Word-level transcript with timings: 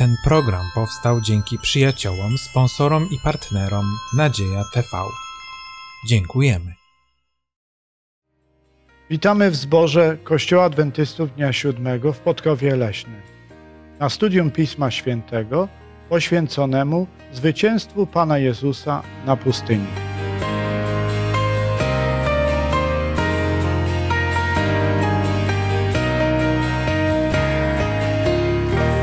Ten 0.00 0.16
program 0.24 0.66
powstał 0.74 1.20
dzięki 1.20 1.58
przyjaciołom, 1.58 2.38
sponsorom 2.38 3.08
i 3.10 3.18
partnerom 3.24 3.84
Nadzieja 4.16 4.64
TV. 4.74 4.88
Dziękujemy. 6.06 6.74
Witamy 9.10 9.50
w 9.50 9.56
zborze 9.56 10.16
Kościoła 10.24 10.64
Adwentystów 10.64 11.34
Dnia 11.34 11.52
Siódmego 11.52 12.12
w 12.12 12.18
Podkowie 12.18 12.76
Leśnym. 12.76 13.20
Na 13.98 14.08
studium 14.08 14.50
Pisma 14.50 14.90
Świętego 14.90 15.68
poświęconemu 16.08 17.06
zwycięstwu 17.32 18.06
Pana 18.06 18.38
Jezusa 18.38 19.02
na 19.26 19.36
pustyni. 19.36 20.09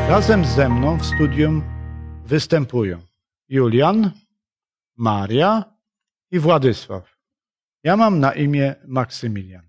Razem 0.08 0.46
ze 0.46 0.70
mną 0.70 0.98
w 0.98 1.06
studium 1.06 1.64
występują 2.26 3.02
Julian, 3.50 4.12
Maria 4.96 5.64
i 6.32 6.40
Władysław. 6.40 7.18
Ja 7.84 7.98
mam 7.98 8.20
na 8.20 8.34
imię 8.34 8.76
Maksymilian. 8.86 9.66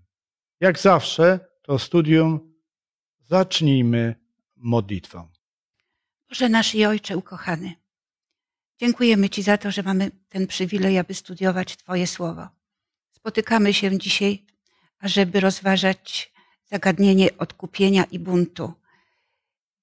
Jak 0.59 0.79
zawsze 0.79 1.39
to 1.61 1.79
studium 1.79 2.53
zacznijmy 3.19 4.15
modlitwą. 4.55 5.27
Boże 6.29 6.49
nasz 6.49 6.75
i 6.75 6.85
Ojcze 6.85 7.17
ukochany, 7.17 7.73
dziękujemy 8.77 9.29
Ci 9.29 9.43
za 9.43 9.57
to, 9.57 9.71
że 9.71 9.83
mamy 9.83 10.11
ten 10.29 10.47
przywilej, 10.47 10.99
aby 10.99 11.13
studiować 11.13 11.77
Twoje 11.77 12.07
słowo. 12.07 12.47
Spotykamy 13.11 13.73
się 13.73 13.97
dzisiaj, 13.97 14.43
ażeby 14.99 15.39
rozważać 15.39 16.33
zagadnienie 16.65 17.37
odkupienia 17.37 18.03
i 18.03 18.19
buntu. 18.19 18.78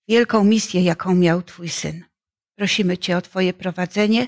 Wielką 0.09 0.45
misję, 0.45 0.83
jaką 0.83 1.15
miał 1.15 1.43
Twój 1.43 1.69
Syn. 1.69 2.05
Prosimy 2.55 2.99
Cię 2.99 3.17
o 3.17 3.23
Twoje 3.23 3.55
prowadzenie, 3.55 4.27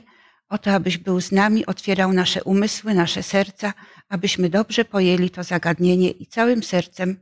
o 0.49 0.59
to, 0.59 0.73
abyś 0.73 0.99
był 0.99 1.21
z 1.21 1.33
nami, 1.33 1.67
otwierał 1.67 2.13
nasze 2.13 2.45
umysły, 2.45 2.95
nasze 2.95 3.23
serca, 3.23 3.75
abyśmy 4.09 4.51
dobrze 4.51 4.85
pojęli 4.85 5.31
to 5.31 5.43
zagadnienie 5.45 6.11
i 6.11 6.27
całym 6.27 6.63
sercem 6.63 7.21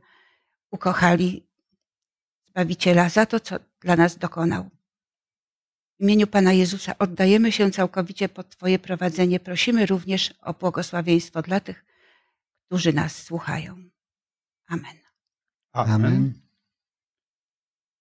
ukochali 0.71 1.47
Zbawiciela 2.57 3.09
za 3.09 3.25
to, 3.25 3.39
co 3.39 3.55
dla 3.81 3.95
nas 3.95 4.17
dokonał. 4.17 4.69
W 5.99 6.03
imieniu 6.03 6.27
Pana 6.27 6.53
Jezusa 6.53 6.97
oddajemy 6.97 7.51
się 7.51 7.71
całkowicie 7.71 8.29
pod 8.29 8.49
Twoje 8.49 8.79
prowadzenie. 8.79 9.39
Prosimy 9.39 9.85
również 9.85 10.33
o 10.41 10.53
błogosławieństwo 10.53 11.41
dla 11.41 11.59
tych, 11.59 11.85
którzy 12.65 12.93
nas 12.93 13.23
słuchają. 13.23 13.89
Amen. 14.67 14.97
Amen. 15.73 16.46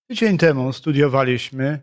Tydzień 0.08 0.38
temu 0.38 0.72
studiowaliśmy 0.72 1.80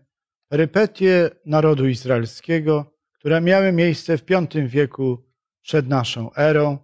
perypetie 0.47 1.29
narodu 1.45 1.87
izraelskiego, 1.87 2.93
które 3.13 3.41
miały 3.41 3.71
miejsce 3.71 4.17
w 4.17 4.25
V 4.25 4.67
wieku 4.67 5.25
przed 5.61 5.87
naszą 5.87 6.33
erą, 6.33 6.77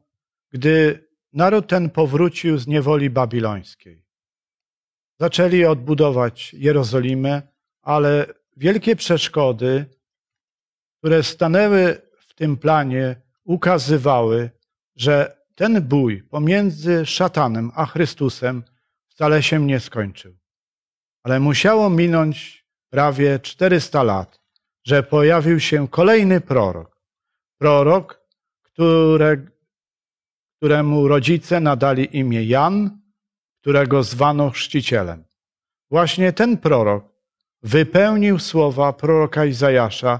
gdy 0.49 1.07
naród 1.33 1.67
ten 1.67 1.89
powrócił 1.89 2.57
z 2.57 2.67
niewoli 2.67 3.09
babilońskiej. 3.09 4.05
Zaczęli 5.19 5.65
odbudować 5.65 6.53
Jerozolimę, 6.53 7.41
ale 7.81 8.25
wielkie 8.57 8.95
przeszkody, 8.95 9.85
które 10.97 11.23
stanęły 11.23 12.01
w 12.19 12.33
tym 12.33 12.57
planie, 12.57 13.21
ukazywały, 13.43 14.49
że 14.95 15.37
ten 15.55 15.81
bój 15.81 16.23
pomiędzy 16.23 17.05
szatanem 17.05 17.71
a 17.75 17.85
Chrystusem 17.85 18.63
wcale 19.07 19.43
się 19.43 19.65
nie 19.65 19.79
skończył. 19.79 20.39
Ale 21.29 21.39
musiało 21.39 21.89
minąć 21.89 22.65
prawie 22.89 23.39
400 23.39 24.03
lat, 24.03 24.39
że 24.83 25.03
pojawił 25.03 25.59
się 25.59 25.87
kolejny 25.87 26.41
prorok. 26.41 27.01
Prorok, 27.57 28.21
które, 28.63 29.37
któremu 30.57 31.07
rodzice 31.07 31.59
nadali 31.59 32.17
imię 32.17 32.43
Jan, 32.43 32.99
którego 33.61 34.03
zwano 34.03 34.49
chrzcicielem. 34.49 35.23
Właśnie 35.89 36.33
ten 36.33 36.57
prorok 36.57 37.05
wypełnił 37.63 38.39
słowa 38.39 38.93
proroka 38.93 39.45
Izajasza 39.45 40.19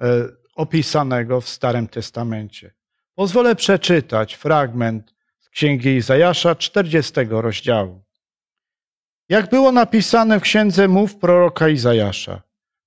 e, 0.00 0.28
opisanego 0.54 1.40
w 1.40 1.48
Starym 1.48 1.88
Testamencie. 1.88 2.74
Pozwolę 3.14 3.56
przeczytać 3.56 4.34
fragment 4.34 5.14
z 5.38 5.48
Księgi 5.48 5.96
Izajasza 5.96 6.54
40 6.54 7.12
rozdziału. 7.30 8.09
Jak 9.30 9.50
było 9.50 9.72
napisane 9.72 10.40
w 10.40 10.42
księdze 10.42 10.88
mów 10.88 11.16
proroka 11.16 11.68
Izajasza, 11.68 12.42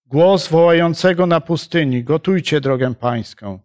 głos 0.06 0.48
wołającego 0.48 1.26
na 1.26 1.42
pustyni, 1.42 2.04
gotujcie 2.04 2.62
drogę 2.62 2.94
pańską, 2.94 3.60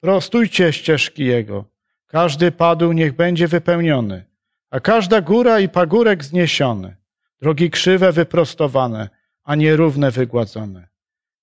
prostujcie 0.00 0.72
ścieżki 0.72 1.24
jego, 1.24 1.64
każdy 2.06 2.52
padł 2.52 2.92
niech 2.92 3.16
będzie 3.16 3.48
wypełniony, 3.48 4.24
a 4.70 4.80
każda 4.80 5.20
góra 5.20 5.60
i 5.60 5.68
pagórek 5.68 6.24
zniesiony, 6.24 6.96
drogi 7.40 7.70
krzywe 7.70 8.12
wyprostowane, 8.12 9.08
a 9.44 9.54
nierówne 9.54 10.10
wygładzone. 10.10 10.88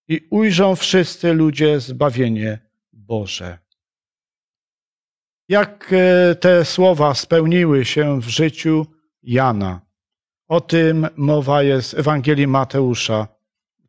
I 0.07 0.27
ujrzą 0.29 0.75
wszyscy 0.75 1.33
ludzie 1.33 1.79
zbawienie 1.79 2.59
Boże. 2.93 3.57
Jak 5.49 5.93
e, 5.93 6.35
te 6.35 6.65
słowa 6.65 7.13
spełniły 7.13 7.85
się 7.85 8.21
w 8.21 8.27
życiu 8.27 8.85
Jana? 9.23 9.84
O 10.47 10.61
tym 10.61 11.07
mowa 11.15 11.63
jest 11.63 11.91
w 11.91 11.99
Ewangelii 11.99 12.47
Mateusza, 12.47 13.27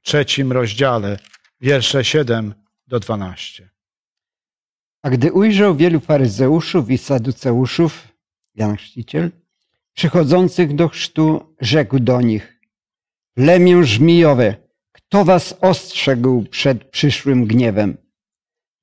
trzecim 0.03 0.53
rozdziale, 0.53 1.19
wiersze 1.61 2.05
7 2.05 2.55
do 2.87 3.01
12. 3.01 3.71
A 5.03 5.11
gdy 5.11 5.33
ujrzał 5.33 5.77
wielu 5.77 6.01
faryzeuszów 6.01 6.91
i 6.91 6.99
saduceuszów, 6.99 8.09
Jan 8.55 8.77
Chrzciciel, 8.77 9.31
przychodzących 9.95 10.75
do 10.75 10.89
chrztu, 10.89 11.55
rzekł 11.61 11.99
do 11.99 12.21
nich, 12.21 12.61
plemię 13.35 13.85
żmijowe, 13.85 14.55
kto 14.93 15.25
was 15.25 15.55
ostrzegł 15.61 16.43
przed 16.43 16.85
przyszłym 16.85 17.47
gniewem? 17.47 17.97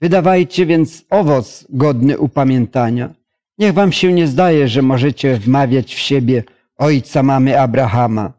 Wydawajcie 0.01 0.65
więc 0.65 1.05
owoc 1.09 1.65
godny 1.69 2.17
upamiętania. 2.17 3.13
Niech 3.57 3.73
wam 3.73 3.91
się 3.91 4.13
nie 4.13 4.27
zdaje, 4.27 4.67
że 4.67 4.81
możecie 4.81 5.37
wmawiać 5.37 5.95
w 5.95 5.99
siebie 5.99 6.43
ojca 6.77 7.23
mamy 7.23 7.59
Abrahama. 7.59 8.33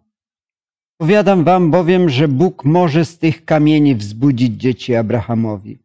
Powiadam 0.97 1.45
wam 1.45 1.71
bowiem, 1.71 2.09
że 2.09 2.29
Bóg 2.29 2.65
może 2.65 3.05
z 3.05 3.19
tych 3.19 3.45
kamieni 3.45 3.95
wzbudzić 3.95 4.61
dzieci 4.61 4.95
Abrahamowi. 4.95 5.79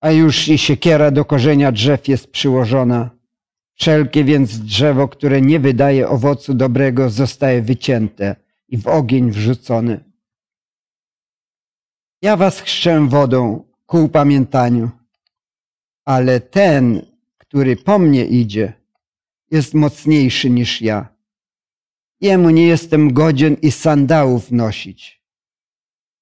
A 0.00 0.10
już 0.10 0.48
i 0.48 0.58
siekiera 0.58 1.10
do 1.10 1.24
korzenia 1.24 1.72
drzew 1.72 2.08
jest 2.08 2.30
przyłożona. 2.30 3.10
Wszelkie 3.74 4.24
więc 4.24 4.58
drzewo, 4.58 5.08
które 5.08 5.40
nie 5.40 5.60
wydaje 5.60 6.08
owocu 6.08 6.54
dobrego, 6.54 7.10
zostaje 7.10 7.62
wycięte 7.62 8.36
i 8.68 8.78
w 8.78 8.86
ogień 8.86 9.30
wrzucone. 9.30 10.04
Ja 12.22 12.36
was 12.36 12.60
chrzczę 12.60 13.08
wodą 13.08 13.64
ku 13.86 14.04
upamiętaniu, 14.04 14.90
ale 16.04 16.40
ten, 16.40 17.06
który 17.38 17.76
po 17.76 17.98
mnie 17.98 18.24
idzie, 18.24 18.72
jest 19.50 19.74
mocniejszy 19.74 20.50
niż 20.50 20.82
ja. 20.82 21.11
Jemu 22.22 22.50
nie 22.50 22.66
jestem 22.66 23.12
godzien 23.12 23.56
i 23.62 23.70
sandałów 23.70 24.50
nosić. 24.50 25.22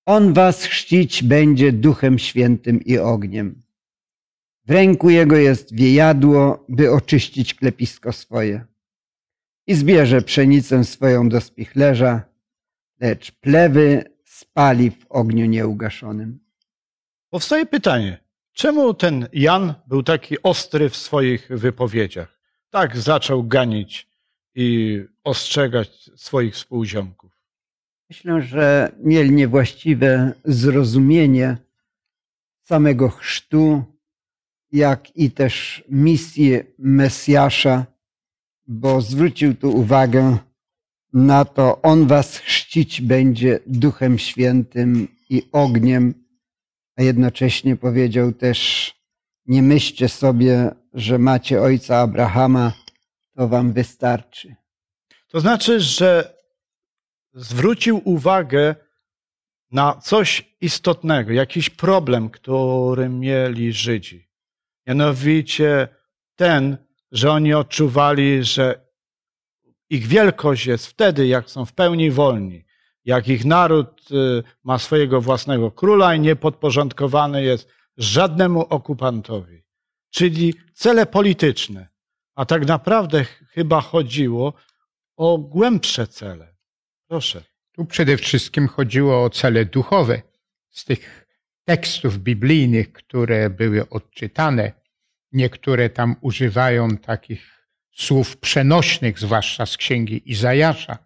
On 0.06 0.32
was 0.32 0.64
chrzcić 0.64 1.22
będzie 1.22 1.72
duchem 1.72 2.18
świętym 2.18 2.84
i 2.84 2.98
ogniem. 2.98 3.62
W 4.66 4.70
ręku 4.70 5.10
jego 5.10 5.36
jest 5.36 5.74
wiejadło, 5.74 6.64
by 6.68 6.92
oczyścić 6.92 7.54
klepisko 7.54 8.12
swoje. 8.12 8.64
I 9.66 9.74
zbierze 9.74 10.22
pszenicę 10.22 10.84
swoją 10.84 11.28
do 11.28 11.40
spichlerza, 11.40 12.22
lecz 13.00 13.32
plewy 13.32 14.04
spali 14.24 14.90
w 14.90 15.06
ogniu 15.08 15.46
nieugaszonym. 15.46 16.40
Powstaje 17.30 17.66
pytanie, 17.66 18.24
czemu 18.52 18.94
ten 18.94 19.28
Jan 19.32 19.74
był 19.86 20.02
taki 20.02 20.42
ostry 20.42 20.88
w 20.88 20.96
swoich 20.96 21.48
wypowiedziach? 21.50 22.38
Tak 22.70 22.96
zaczął 22.96 23.44
ganić 23.44 24.09
i 24.54 25.00
ostrzegać 25.24 26.10
swoich 26.16 26.54
współziomków. 26.54 27.30
Myślę, 28.10 28.42
że 28.42 28.92
mieli 28.98 29.32
niewłaściwe 29.32 30.32
zrozumienie 30.44 31.56
samego 32.62 33.08
chrztu, 33.08 33.84
jak 34.72 35.16
i 35.16 35.30
też 35.30 35.84
misję 35.88 36.64
Mesjasza, 36.78 37.86
bo 38.66 39.00
zwrócił 39.00 39.54
tu 39.54 39.76
uwagę 39.76 40.38
na 41.12 41.44
to, 41.44 41.82
on 41.82 42.06
was 42.06 42.36
chrzcić 42.36 43.00
będzie 43.00 43.60
Duchem 43.66 44.18
Świętym 44.18 45.08
i 45.30 45.42
ogniem, 45.52 46.14
a 46.96 47.02
jednocześnie 47.02 47.76
powiedział 47.76 48.32
też, 48.32 48.90
nie 49.46 49.62
myślcie 49.62 50.08
sobie, 50.08 50.70
że 50.94 51.18
macie 51.18 51.62
ojca 51.62 51.96
Abrahama, 51.96 52.72
to 53.40 53.48
wam 53.48 53.72
wystarczy. 53.72 54.54
To 55.28 55.40
znaczy, 55.40 55.80
że 55.80 56.34
zwrócił 57.34 58.00
uwagę 58.04 58.74
na 59.70 59.94
coś 59.94 60.54
istotnego, 60.60 61.32
jakiś 61.32 61.70
problem, 61.70 62.30
który 62.30 63.08
mieli 63.08 63.72
Żydzi. 63.72 64.28
Mianowicie 64.86 65.88
ten, 66.36 66.76
że 67.12 67.30
oni 67.30 67.54
odczuwali, 67.54 68.44
że 68.44 68.90
ich 69.90 70.06
wielkość 70.06 70.66
jest 70.66 70.86
wtedy, 70.86 71.26
jak 71.26 71.50
są 71.50 71.64
w 71.64 71.72
pełni 71.72 72.10
wolni, 72.10 72.64
jak 73.04 73.28
ich 73.28 73.44
naród 73.44 74.10
y, 74.10 74.42
ma 74.64 74.78
swojego 74.78 75.20
własnego 75.20 75.70
króla 75.70 76.14
i 76.14 76.20
nie 76.20 76.36
podporządkowany 76.36 77.42
jest 77.42 77.68
żadnemu 77.96 78.60
okupantowi. 78.60 79.62
Czyli 80.10 80.54
cele 80.74 81.06
polityczne. 81.06 81.89
A 82.40 82.44
tak 82.44 82.66
naprawdę 82.66 83.24
chyba 83.24 83.80
chodziło 83.80 84.54
o 85.16 85.38
głębsze 85.38 86.06
cele. 86.06 86.54
Proszę. 87.08 87.42
Tu 87.72 87.84
przede 87.84 88.16
wszystkim 88.16 88.68
chodziło 88.68 89.24
o 89.24 89.30
cele 89.30 89.64
duchowe. 89.64 90.22
Z 90.70 90.84
tych 90.84 91.26
tekstów 91.64 92.18
biblijnych, 92.18 92.92
które 92.92 93.50
były 93.50 93.88
odczytane, 93.88 94.72
niektóre 95.32 95.90
tam 95.90 96.16
używają 96.20 96.96
takich 96.96 97.66
słów 97.92 98.36
przenośnych, 98.36 99.18
zwłaszcza 99.18 99.66
z 99.66 99.76
księgi 99.76 100.30
Izajasza. 100.30 100.98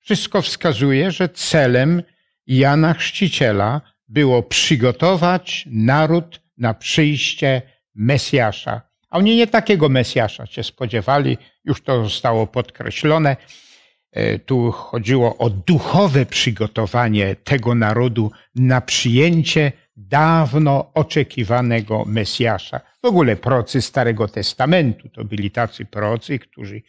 Wszystko 0.00 0.42
wskazuje, 0.42 1.10
że 1.10 1.28
celem 1.28 2.02
Jana 2.46 2.94
Chrzciciela 2.94 3.80
było 4.08 4.42
przygotować 4.42 5.64
naród 5.70 6.40
na 6.58 6.74
przyjście 6.74 7.62
Mesjasza. 7.94 8.89
A 9.10 9.18
oni 9.18 9.36
nie 9.36 9.46
takiego 9.46 9.88
Mesjasza 9.88 10.46
się 10.46 10.62
spodziewali, 10.62 11.38
już 11.64 11.82
to 11.82 12.04
zostało 12.04 12.46
podkreślone. 12.46 13.36
E, 14.12 14.38
tu 14.38 14.72
chodziło 14.72 15.38
o 15.38 15.50
duchowe 15.50 16.26
przygotowanie 16.26 17.36
tego 17.44 17.74
narodu 17.74 18.32
na 18.54 18.80
przyjęcie 18.80 19.72
dawno 19.96 20.90
oczekiwanego 20.94 22.04
Mesjasza. 22.06 22.80
W 23.02 23.06
ogóle 23.06 23.36
procy 23.36 23.82
Starego 23.82 24.28
Testamentu 24.28 25.08
to 25.08 25.24
byli 25.24 25.50
tacy 25.50 25.84
procy, 25.84 26.38
którzy 26.38 26.82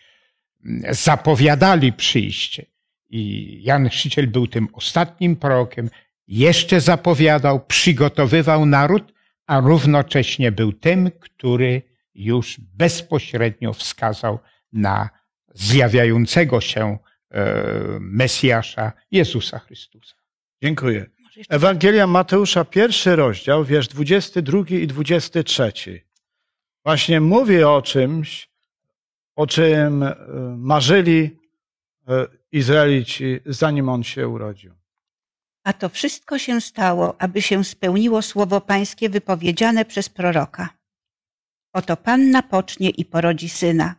mm, 0.66 0.94
zapowiadali 0.94 1.94
przyjście. 1.94 2.66
I 3.10 3.60
Jan 3.64 3.90
Chrzciciel 3.90 4.28
był 4.28 4.48
tym 4.48 4.68
ostatnim 4.74 5.36
prorokiem, 5.36 5.90
jeszcze 6.28 6.82
zapowiadał, 6.82 7.60
przygotowywał 7.60 8.66
naród, 8.66 9.14
a 9.48 9.60
równocześnie 9.60 10.52
był 10.52 10.74
tym, 10.74 11.12
który 11.20 11.91
już 12.16 12.60
bezpośrednio 12.60 13.74
wskazał 13.74 14.40
na 14.74 15.10
zjawiającego 15.54 16.62
się 16.62 16.98
e, 17.32 17.98
Mesjasza 18.00 18.92
Jezusa 19.12 19.60
Chrystusa. 19.60 20.16
Dziękuję. 20.64 21.06
Ewangelia 21.50 22.08
Mateusza, 22.08 22.66
pierwszy 22.66 23.16
rozdział, 23.16 23.66
wiersz 23.66 23.88
22 23.88 24.60
i 24.70 24.88
23. 24.88 25.72
Właśnie 26.86 27.22
mówi 27.22 27.64
o 27.64 27.82
czymś, 27.82 28.50
o 29.36 29.48
czym 29.48 30.04
e, 30.04 30.16
marzyli 30.58 31.40
e, 32.08 32.28
Izraelici, 32.52 33.40
zanim 33.46 33.90
on 33.90 34.04
się 34.04 34.28
urodził. 34.28 34.74
A 35.64 35.74
to 35.74 35.90
wszystko 35.90 36.40
się 36.40 36.62
stało, 36.62 37.22
aby 37.22 37.42
się 37.42 37.64
spełniło 37.64 38.22
słowo 38.22 38.62
Pańskie 38.62 39.10
wypowiedziane 39.10 39.86
przez 39.86 40.10
proroka. 40.10 40.81
Oto 41.74 41.98
Panna 41.98 42.44
pocznie 42.44 42.90
i 42.90 43.06
porodzi 43.06 43.50
syna 43.50 43.96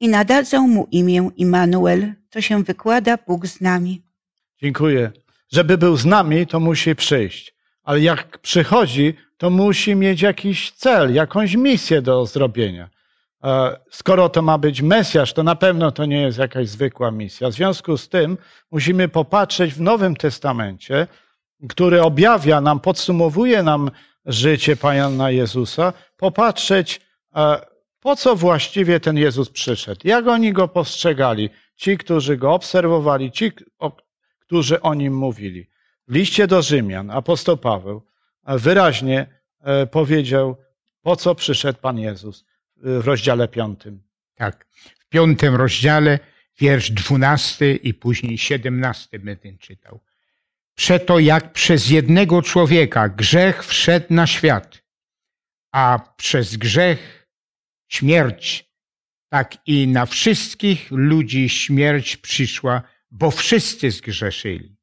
i 0.00 0.08
nadadzą 0.08 0.68
mu 0.68 0.88
imię 0.90 1.30
Immanuel, 1.36 2.12
co 2.30 2.40
się 2.40 2.62
wykłada 2.62 3.18
Bóg 3.26 3.46
z 3.46 3.60
nami. 3.60 4.02
Dziękuję. 4.62 5.12
Żeby 5.52 5.78
był 5.78 5.96
z 5.96 6.04
nami, 6.04 6.46
to 6.46 6.60
musi 6.60 6.94
przyjść. 6.96 7.54
Ale 7.82 8.00
jak 8.00 8.38
przychodzi, 8.38 9.14
to 9.36 9.50
musi 9.50 9.94
mieć 9.94 10.22
jakiś 10.22 10.70
cel, 10.70 11.14
jakąś 11.14 11.54
misję 11.56 12.02
do 12.02 12.26
zrobienia. 12.26 12.88
E, 13.44 13.76
Skoro 13.90 14.28
to 14.28 14.42
ma 14.42 14.58
być 14.58 14.82
Mesjasz, 14.82 15.32
to 15.32 15.42
na 15.42 15.54
pewno 15.56 15.92
to 15.92 16.04
nie 16.04 16.22
jest 16.22 16.38
jakaś 16.38 16.68
zwykła 16.68 17.10
misja. 17.10 17.48
W 17.48 17.52
związku 17.52 17.96
z 17.96 18.08
tym 18.08 18.38
musimy 18.70 19.08
popatrzeć 19.08 19.74
w 19.74 19.80
Nowym 19.80 20.16
Testamencie, 20.16 21.06
który 21.68 22.02
objawia 22.02 22.60
nam, 22.60 22.80
podsumowuje 22.80 23.62
nam 23.62 23.90
życie 24.26 24.76
Pana 24.76 25.30
Jezusa, 25.30 25.92
popatrzeć, 26.16 27.00
po 28.00 28.16
co 28.16 28.36
właściwie 28.36 29.00
ten 29.00 29.16
Jezus 29.16 29.50
przyszedł, 29.50 30.00
jak 30.04 30.26
oni 30.26 30.52
go 30.52 30.68
postrzegali, 30.68 31.50
ci, 31.76 31.98
którzy 31.98 32.36
go 32.36 32.54
obserwowali, 32.54 33.32
ci, 33.32 33.52
którzy 34.38 34.80
o 34.80 34.94
nim 34.94 35.14
mówili. 35.16 35.70
W 36.08 36.14
liście 36.14 36.46
do 36.46 36.62
Rzymian 36.62 37.10
apostoł 37.10 37.56
Paweł 37.56 38.02
e, 38.44 38.58
wyraźnie 38.58 39.26
e, 39.60 39.86
powiedział, 39.86 40.56
po 41.02 41.16
co 41.16 41.34
przyszedł 41.34 41.78
Pan 41.80 41.98
Jezus 41.98 42.44
w 42.76 43.06
rozdziale 43.06 43.48
piątym. 43.48 44.02
Tak. 44.34 44.66
W 44.98 45.08
piątym 45.08 45.54
rozdziale, 45.54 46.18
wiersz 46.58 46.90
dwunasty 46.90 47.76
i 47.76 47.94
później 47.94 48.38
siedemnasty 48.38 49.18
będę 49.18 49.58
czytał. 49.58 50.00
Przeto 50.74 51.18
jak 51.18 51.52
przez 51.52 51.90
jednego 51.90 52.42
człowieka 52.42 53.08
grzech 53.08 53.64
wszedł 53.64 54.06
na 54.10 54.26
świat, 54.26 54.82
a 55.72 55.98
przez 56.16 56.56
grzech 56.56 57.21
śmierć, 57.92 58.72
tak 59.28 59.56
i 59.66 59.86
na 59.88 60.06
wszystkich 60.06 60.90
ludzi 60.90 61.48
śmierć 61.48 62.16
przyszła, 62.16 62.82
bo 63.10 63.30
wszyscy 63.30 63.90
zgrzeszyli. 63.90 64.76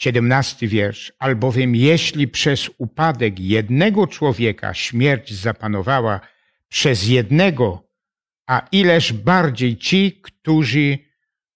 Siedemnasty 0.00 0.68
wiersz. 0.68 1.12
Albowiem 1.18 1.74
jeśli 1.74 2.28
przez 2.28 2.70
upadek 2.78 3.40
jednego 3.40 4.06
człowieka 4.06 4.74
śmierć 4.74 5.34
zapanowała 5.34 6.20
przez 6.68 7.06
jednego, 7.06 7.88
a 8.46 8.68
ileż 8.72 9.12
bardziej 9.12 9.76
ci, 9.76 10.20
którzy 10.22 10.98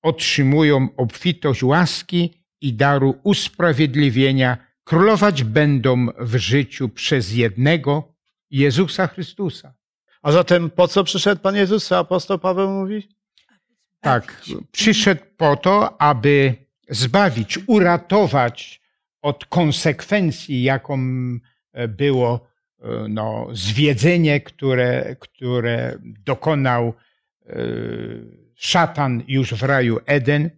otrzymują 0.02 0.88
obfitość 0.96 1.62
łaski 1.62 2.44
i 2.60 2.75
daru 2.75 3.20
usprawiedliwienia, 3.22 4.56
królować 4.84 5.44
będą 5.44 6.06
w 6.19 6.37
życiu 6.37 6.88
przez 6.88 7.32
jednego 7.32 8.14
Jezusa 8.50 9.06
Chrystusa. 9.06 9.81
A 10.23 10.33
zatem 10.33 10.71
po 10.71 10.89
co 10.89 11.05
przyszedł 11.05 11.43
Pan 11.43 11.57
Jezus, 11.57 11.93
apostoł 11.93 12.39
Paweł 12.39 12.71
mówi? 12.71 13.09
Tak, 14.01 14.43
przyszedł 14.73 15.23
po 15.37 15.57
to, 15.57 16.03
aby 16.03 16.55
zbawić, 16.89 17.59
uratować 17.67 18.83
od 19.23 19.47
konsekwencji, 19.47 20.62
jaką 20.62 20.99
e, 21.73 21.88
było 21.88 22.49
e, 22.81 23.09
no, 23.09 23.49
zwiedzenie, 23.52 24.41
które, 24.41 25.17
które 25.21 25.99
dokonał 26.02 26.95
e, 27.47 27.55
szatan 28.55 29.23
już 29.29 29.55
w 29.55 29.62
raju 29.62 29.99
Eden. 30.07 30.50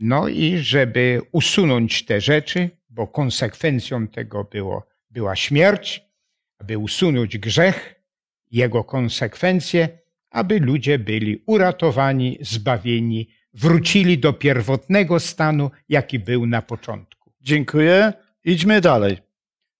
No 0.00 0.28
i 0.28 0.58
żeby 0.58 1.20
usunąć 1.32 2.04
te 2.04 2.20
rzeczy, 2.20 2.70
bo 2.88 3.06
konsekwencją 3.06 4.08
tego 4.08 4.44
było, 4.44 4.86
była 5.10 5.36
śmierć, 5.36 6.02
aby 6.58 6.78
usunąć 6.78 7.38
grzech, 7.38 8.03
jego 8.54 8.84
konsekwencje, 8.84 9.88
aby 10.30 10.60
ludzie 10.60 10.98
byli 10.98 11.42
uratowani, 11.46 12.38
zbawieni, 12.40 13.28
wrócili 13.54 14.18
do 14.18 14.32
pierwotnego 14.32 15.20
stanu, 15.20 15.70
jaki 15.88 16.18
był 16.18 16.46
na 16.46 16.62
początku. 16.62 17.32
Dziękuję. 17.40 18.12
Idźmy 18.44 18.80
dalej. 18.80 19.18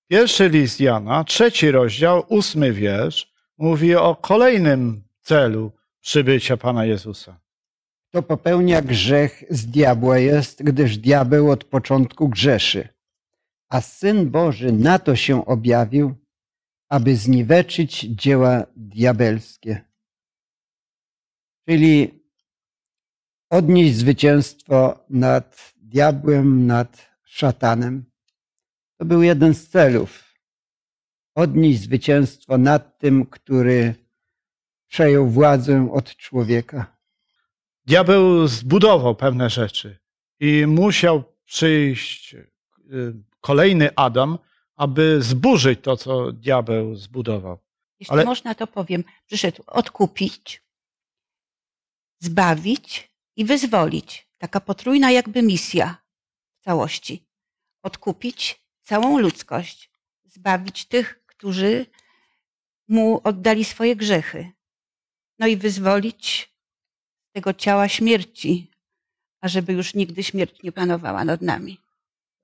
Pierwszy 0.09 0.49
list 0.49 0.81
Jana, 0.81 1.25
trzeci 1.25 1.71
rozdział, 1.71 2.25
ósmy 2.29 2.73
wiersz, 2.73 3.33
mówi 3.59 3.95
o 3.95 4.15
kolejnym 4.15 5.05
celu 5.21 5.73
przybycia 6.01 6.57
Pana 6.57 6.85
Jezusa. 6.85 7.41
To 8.11 8.23
popełnia 8.23 8.83
grzech 8.83 9.45
z 9.51 9.67
diabła 9.67 10.19
jest, 10.19 10.63
gdyż 10.63 10.99
diabeł 10.99 11.51
od 11.51 11.65
początku 11.65 12.29
grzeszy. 12.29 12.89
A 13.69 13.81
Syn 13.81 14.31
Boży 14.31 14.73
na 14.73 14.99
to 14.99 15.17
się 15.17 15.47
objawił, 15.47 16.15
aby 16.95 17.17
zniweczyć 17.17 18.01
dzieła 18.01 18.67
diabelskie. 18.77 19.85
Czyli 21.69 22.25
odnieść 23.51 23.95
zwycięstwo 23.95 25.05
nad 25.11 25.75
diabłem, 25.77 26.67
nad 26.67 27.09
szatanem. 27.25 28.05
To 28.99 29.05
był 29.05 29.23
jeden 29.23 29.55
z 29.55 29.69
celów. 29.69 30.35
Odnieść 31.35 31.81
zwycięstwo 31.81 32.59
nad 32.59 32.99
tym, 32.99 33.27
który 33.27 33.95
przejął 34.89 35.27
władzę 35.29 35.93
od 35.93 36.17
człowieka. 36.17 36.97
Diabeł 37.85 38.47
zbudował 38.47 39.15
pewne 39.15 39.51
rzeczy 39.51 39.99
i 40.41 40.67
musiał 40.67 41.25
przyjść 41.45 42.35
y, 42.35 42.45
kolejny 43.41 43.91
Adam, 43.97 44.39
aby 44.77 45.23
zburzyć 45.23 45.81
to, 45.83 45.97
co 45.97 46.33
diabeł 46.33 46.95
zbudował. 46.97 47.59
Jeśli 48.01 48.13
Ale- 48.13 48.25
można, 48.25 48.55
to 48.55 48.67
powiem, 48.67 49.05
przyszedł 49.27 49.63
odkupić, 49.67 50.63
zbawić 52.21 53.11
i 53.37 53.45
wyzwolić. 53.45 54.29
Taka 54.39 54.61
potrójna 54.61 55.11
jakby 55.11 55.43
misja 55.43 55.97
w 56.61 56.65
całości. 56.65 57.27
odkupić 57.83 58.61
całą 58.83 59.19
ludzkość, 59.19 59.91
zbawić 60.25 60.85
tych, 60.85 61.27
którzy 61.27 61.87
mu 62.89 63.21
oddali 63.25 63.65
swoje 63.65 63.97
grzechy, 63.97 64.53
no 65.39 65.47
i 65.47 65.57
wyzwolić 65.57 66.51
tego 67.33 67.55
ciała 67.55 67.89
śmierci, 67.89 68.71
ażeby 69.41 69.73
już 69.73 69.95
nigdy 69.95 70.23
śmierć 70.23 70.63
nie 70.63 70.73
panowała 70.73 71.25
nad 71.25 71.43
nami. 71.43 71.79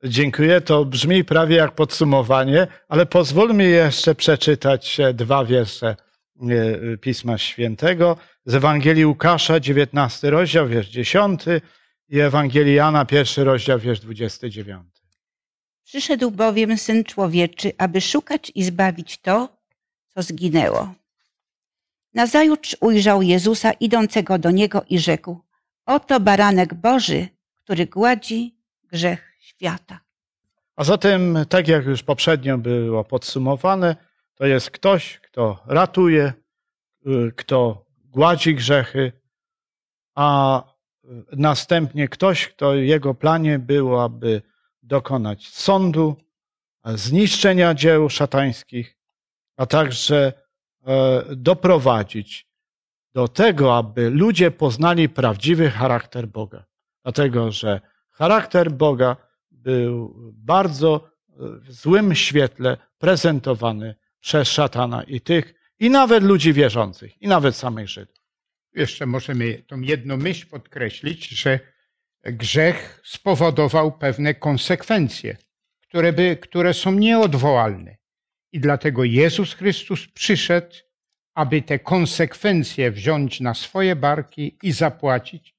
Dziękuję. 0.04 0.60
To 0.60 0.84
brzmi 0.84 1.24
prawie 1.24 1.56
jak 1.56 1.74
podsumowanie, 1.74 2.66
ale 2.88 3.06
pozwól 3.06 3.54
mi 3.54 3.64
jeszcze 3.64 4.14
przeczytać 4.14 4.98
dwa 5.14 5.44
wiersze 5.44 5.96
e, 6.42 6.96
Pisma 6.96 7.38
Świętego 7.38 8.16
z 8.44 8.54
Ewangelii 8.54 9.06
Łukasza, 9.06 9.60
19 9.60 10.30
rozdział, 10.30 10.68
wiersz 10.68 10.88
10 10.88 11.44
i 12.08 12.18
Ewangelii 12.20 12.74
Jana, 12.74 13.04
pierwszy 13.04 13.44
rozdział, 13.44 13.78
wiersz 13.78 14.00
29. 14.00 14.82
Przyszedł 15.84 16.30
bowiem 16.30 16.78
Syn 16.78 17.04
Człowieczy, 17.04 17.72
aby 17.78 18.00
szukać 18.00 18.52
i 18.54 18.64
zbawić 18.64 19.18
to, 19.18 19.48
co 20.08 20.22
zginęło. 20.22 20.94
Nazajutrz 22.14 22.76
ujrzał 22.80 23.22
Jezusa 23.22 23.72
idącego 23.72 24.38
do 24.38 24.50
niego 24.50 24.84
i 24.88 24.98
rzekł: 24.98 25.40
Oto 25.86 26.20
baranek 26.20 26.74
Boży, 26.74 27.28
który 27.54 27.86
gładzi 27.86 28.54
grzech 28.92 29.29
świata. 29.40 30.00
A 30.76 30.84
zatem, 30.84 31.38
tak 31.48 31.68
jak 31.68 31.86
już 31.86 32.02
poprzednio 32.02 32.58
było 32.58 33.04
podsumowane, 33.04 33.96
to 34.34 34.46
jest 34.46 34.70
ktoś, 34.70 35.20
kto 35.20 35.62
ratuje, 35.66 36.32
y, 37.06 37.32
kto 37.36 37.86
gładzi 38.04 38.54
grzechy, 38.54 39.12
a 40.14 40.62
następnie 41.32 42.08
ktoś, 42.08 42.48
kto 42.48 42.74
jego 42.74 43.14
planie 43.14 43.58
było, 43.58 44.04
aby 44.04 44.42
dokonać 44.82 45.48
sądu, 45.48 46.16
zniszczenia 46.84 47.74
dzieł 47.74 48.08
szatańskich, 48.08 48.96
a 49.56 49.66
także 49.66 50.32
e, 50.86 51.22
doprowadzić 51.36 52.46
do 53.14 53.28
tego, 53.28 53.76
aby 53.76 54.10
ludzie 54.10 54.50
poznali 54.50 55.08
prawdziwy 55.08 55.70
charakter 55.70 56.28
Boga. 56.28 56.64
Dlatego, 57.02 57.52
że 57.52 57.80
charakter 58.10 58.70
Boga 58.72 59.16
był 59.62 60.14
bardzo 60.34 61.10
e, 61.28 61.32
w 61.38 61.72
złym 61.72 62.14
świetle 62.14 62.76
prezentowany 62.98 63.94
przez 64.20 64.48
szatana 64.48 65.02
i 65.02 65.20
tych, 65.20 65.54
i 65.78 65.90
nawet 65.90 66.24
ludzi 66.24 66.52
wierzących, 66.52 67.22
i 67.22 67.28
nawet 67.28 67.56
samych 67.56 67.88
Żydów. 67.88 68.16
Jeszcze 68.74 69.06
możemy 69.06 69.62
tą 69.66 69.80
jedną 69.80 70.16
myśl 70.16 70.46
podkreślić, 70.46 71.28
że 71.28 71.60
grzech 72.24 73.00
spowodował 73.04 73.98
pewne 73.98 74.34
konsekwencje, 74.34 75.36
które, 75.82 76.12
by, 76.12 76.36
które 76.36 76.74
są 76.74 76.92
nieodwołalne. 76.92 77.96
I 78.52 78.60
dlatego 78.60 79.04
Jezus 79.04 79.54
Chrystus 79.54 80.06
przyszedł, 80.06 80.74
aby 81.34 81.62
te 81.62 81.78
konsekwencje 81.78 82.90
wziąć 82.90 83.40
na 83.40 83.54
swoje 83.54 83.96
barki 83.96 84.58
i 84.62 84.72
zapłacić, 84.72 85.54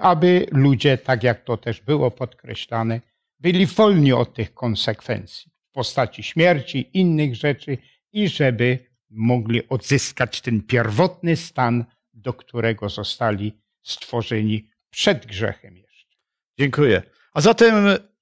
aby 0.00 0.46
ludzie, 0.52 0.98
tak 0.98 1.22
jak 1.22 1.44
to 1.44 1.56
też 1.56 1.80
było 1.80 2.10
podkreślane, 2.10 3.00
byli 3.44 3.66
wolni 3.66 4.12
od 4.12 4.34
tych 4.34 4.54
konsekwencji 4.54 5.52
w 5.70 5.72
postaci 5.72 6.22
śmierci, 6.22 6.90
innych 6.92 7.36
rzeczy 7.36 7.78
i 8.12 8.28
żeby 8.28 8.78
mogli 9.10 9.68
odzyskać 9.68 10.40
ten 10.40 10.62
pierwotny 10.62 11.36
stan, 11.36 11.84
do 12.14 12.32
którego 12.32 12.88
zostali 12.88 13.52
stworzeni 13.82 14.68
przed 14.90 15.26
grzechem 15.26 15.76
jeszcze. 15.76 16.16
Dziękuję. 16.58 17.02
A 17.32 17.40
zatem 17.40 17.74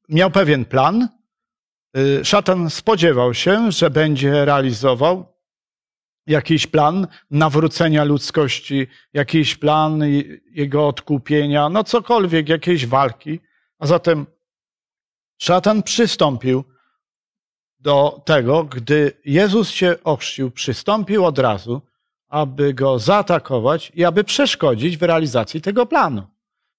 miał 0.08 0.30
pewien 0.30 0.64
plan. 0.64 1.08
Y, 1.96 2.24
szatan 2.24 2.70
spodziewał 2.70 3.34
się, 3.34 3.72
że 3.72 3.90
będzie 3.90 4.44
realizował 4.44 5.26
jakiś 6.26 6.66
plan 6.66 7.06
nawrócenia 7.30 8.04
ludzkości, 8.04 8.86
jakiś 9.12 9.56
plan 9.56 10.02
jego 10.50 10.88
odkupienia, 10.88 11.68
no 11.68 11.84
cokolwiek, 11.84 12.48
jakiejś 12.48 12.86
walki. 12.86 13.40
A 13.78 13.86
zatem 13.86 14.26
szatan 15.42 15.82
przystąpił 15.82 16.64
do 17.80 18.22
tego, 18.24 18.64
gdy 18.64 19.12
Jezus 19.24 19.70
się 19.70 19.96
ochrzcił, 20.04 20.50
przystąpił 20.50 21.24
od 21.24 21.38
razu, 21.38 21.82
aby 22.28 22.74
go 22.74 22.98
zaatakować 22.98 23.92
i 23.94 24.04
aby 24.04 24.24
przeszkodzić 24.24 24.96
w 24.96 25.02
realizacji 25.02 25.60
tego 25.60 25.86
planu. 25.86 26.26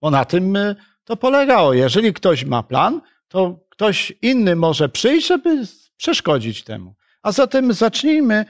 Bo 0.01 0.12
na 0.12 0.25
tym 0.25 0.55
y, 0.55 0.75
to 1.03 1.17
polegało. 1.17 1.74
Jeżeli 1.74 2.13
ktoś 2.13 2.46
ma 2.46 2.63
plan, 2.63 3.01
to 3.27 3.60
ktoś 3.70 4.13
inny 4.22 4.55
może 4.55 4.89
przyjść, 4.89 5.27
żeby 5.27 5.63
przeszkodzić 5.98 6.63
temu. 6.63 6.96
A 7.22 7.32
zatem 7.32 7.74
zacznijmy 7.74 8.46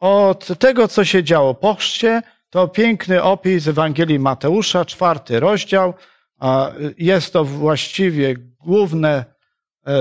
od 0.00 0.58
tego, 0.58 0.88
co 0.88 1.04
się 1.04 1.24
działo 1.24 1.54
po 1.54 1.74
chrzcie. 1.74 2.22
To 2.50 2.68
piękny 2.68 3.22
opis 3.22 3.66
Ewangelii 3.66 4.18
Mateusza, 4.18 4.84
czwarty 4.84 5.40
rozdział. 5.40 5.94
Jest 6.98 7.32
to 7.32 7.44
właściwie 7.44 8.34
główne 8.60 9.24
e, 9.24 9.37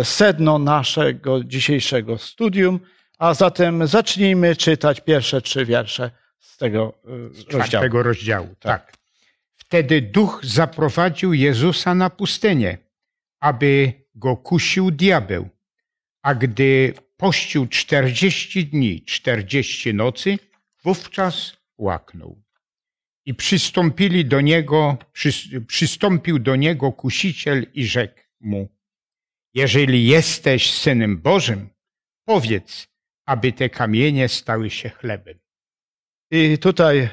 sedno 0.03 0.59
naszego 0.59 1.43
dzisiejszego 1.43 2.17
studium. 2.17 2.79
A 3.17 3.33
zatem 3.33 3.87
zacznijmy 3.87 4.55
czytać 4.55 5.01
pierwsze 5.01 5.41
trzy 5.41 5.65
wiersze 5.65 6.11
z 6.39 6.57
tego 6.57 6.93
e, 7.29 7.33
z 7.33 7.45
czwartego 7.45 8.03
rozdziału. 8.03 8.47
Tak. 8.47 8.85
tak. 8.85 8.97
Wtedy 9.55 10.01
duch 10.01 10.39
zaprowadził 10.43 11.33
Jezusa 11.33 11.95
na 11.95 12.09
pustynię, 12.09 12.77
aby 13.39 13.93
go 14.15 14.37
kusił 14.37 14.91
diabeł. 14.91 15.49
A 16.21 16.35
gdy 16.35 16.93
pościł 17.17 17.67
czterdzieści 17.67 18.65
dni, 18.65 19.01
czterdzieści 19.01 19.93
nocy, 19.93 20.37
wówczas 20.83 21.57
łaknął. 21.77 22.41
I 23.25 23.33
przystąpili 23.33 24.25
do 24.25 24.41
niego, 24.41 24.97
przystąpił 25.67 26.39
do 26.39 26.55
niego 26.55 26.91
kusiciel 26.91 27.65
i 27.73 27.85
rzekł 27.85 28.19
mu, 28.39 28.76
jeżeli 29.57 30.07
jesteś 30.07 30.73
Synem 30.73 31.17
Bożym, 31.17 31.69
powiedz, 32.25 32.87
aby 33.25 33.51
te 33.51 33.69
kamienie 33.69 34.29
stały 34.29 34.69
się 34.69 34.89
chlebem. 34.89 35.39
I 36.31 36.57
tutaj 36.57 36.99
y, 36.99 37.09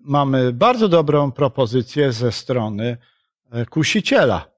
mamy 0.00 0.52
bardzo 0.52 0.88
dobrą 0.88 1.32
propozycję 1.32 2.12
ze 2.12 2.32
strony 2.32 2.96
e, 3.50 3.66
kusiciela. 3.66 4.52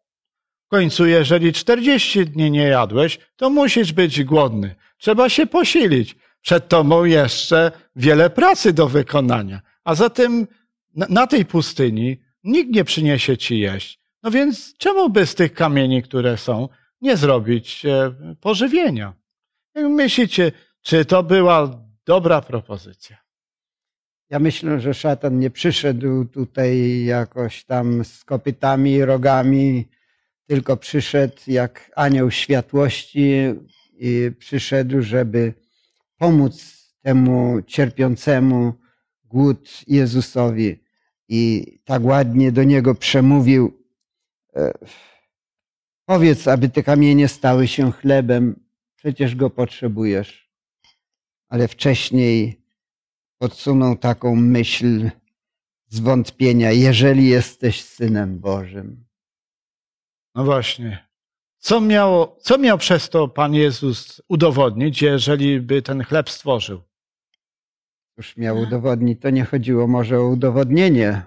W 0.66 0.69
końcu, 0.69 1.07
jeżeli 1.07 1.52
40 1.52 2.26
dni 2.26 2.50
nie 2.50 2.66
jadłeś, 2.66 3.19
to 3.37 3.50
musisz 3.50 3.93
być 3.93 4.25
głodny. 4.25 4.75
Trzeba 4.99 5.28
się 5.28 5.47
posilić. 5.47 6.16
Przed 6.40 6.69
tobą 6.69 7.04
jeszcze 7.04 7.73
wiele 7.97 8.31
pracy 8.31 8.73
do 8.73 8.88
wykonania. 8.88 9.61
A 9.85 9.95
zatem 9.95 10.47
na 10.95 11.26
tej 11.26 11.45
pustyni 11.45 12.21
nikt 12.45 12.71
nie 12.71 12.85
przyniesie 12.85 13.37
ci 13.37 13.59
jeść. 13.59 14.03
No 14.25 14.31
więc 14.31 14.76
czemu 14.76 15.11
by 15.11 15.26
z 15.26 15.35
tych 15.35 15.54
kamieni, 15.54 16.02
które 16.02 16.37
są, 16.37 16.69
nie 17.00 17.16
zrobić 17.16 17.87
e, 17.87 18.14
pożywienia? 18.40 19.14
Myślicie, 19.75 20.52
czy 20.83 21.04
to 21.04 21.23
była 21.23 21.85
dobra 22.07 22.40
propozycja? 22.40 23.16
Ja 24.31 24.38
myślę, 24.38 24.81
że 24.81 24.95
szatan 24.95 25.38
nie 25.38 25.50
przyszedł 25.50 26.25
tutaj 26.25 27.04
jakoś 27.04 27.64
tam 27.64 28.04
z 28.04 28.25
kopytami 28.25 29.04
rogami, 29.04 29.88
tylko 30.47 30.76
przyszedł 30.76 31.37
jak 31.47 31.90
anioł 31.97 32.31
światłości 32.31 33.35
i 33.99 34.31
przyszedł, 34.38 35.02
żeby 35.02 35.54
pomóc 36.19 36.85
temu 37.02 37.62
cierpiącemu 37.66 38.75
głód 39.25 39.71
Jezusowi. 39.87 40.85
I 41.28 41.66
tak 41.85 42.04
ładnie 42.04 42.52
do 42.52 42.64
niego 42.64 42.95
przemówił: 42.95 43.84
Powiedz, 46.06 46.49
aby 46.49 46.68
te 46.68 46.82
kamienie 46.82 47.28
stały 47.28 47.68
się 47.68 47.92
chlebem, 47.92 48.64
przecież 48.96 49.37
go 49.37 49.50
potrzebujesz. 49.50 50.50
Ale 51.49 51.68
wcześniej 51.68 52.62
podsunął 53.38 53.96
taką 53.96 54.37
myśl 54.37 55.11
zwątpienia, 55.88 56.70
jeżeli 56.73 57.28
jesteś 57.28 57.84
synem 57.84 58.38
Bożym. 58.38 59.04
No 60.34 60.44
właśnie. 60.44 61.08
Co, 61.58 61.80
miało, 61.80 62.37
co 62.40 62.58
miał 62.58 62.78
przez 62.78 63.11
to 63.11 63.28
Pan 63.28 63.54
Jezus 63.54 64.23
udowodnić, 64.28 65.02
jeżeli 65.02 65.61
by 65.61 65.82
ten 65.82 66.04
chleb 66.04 66.30
stworzył? 66.30 66.82
Już 68.16 68.37
miał 68.37 68.58
udowodnić, 68.58 69.20
to 69.20 69.30
nie 69.30 69.44
chodziło 69.44 69.87
może 69.87 70.18
o 70.18 70.26
udowodnienie, 70.26 71.23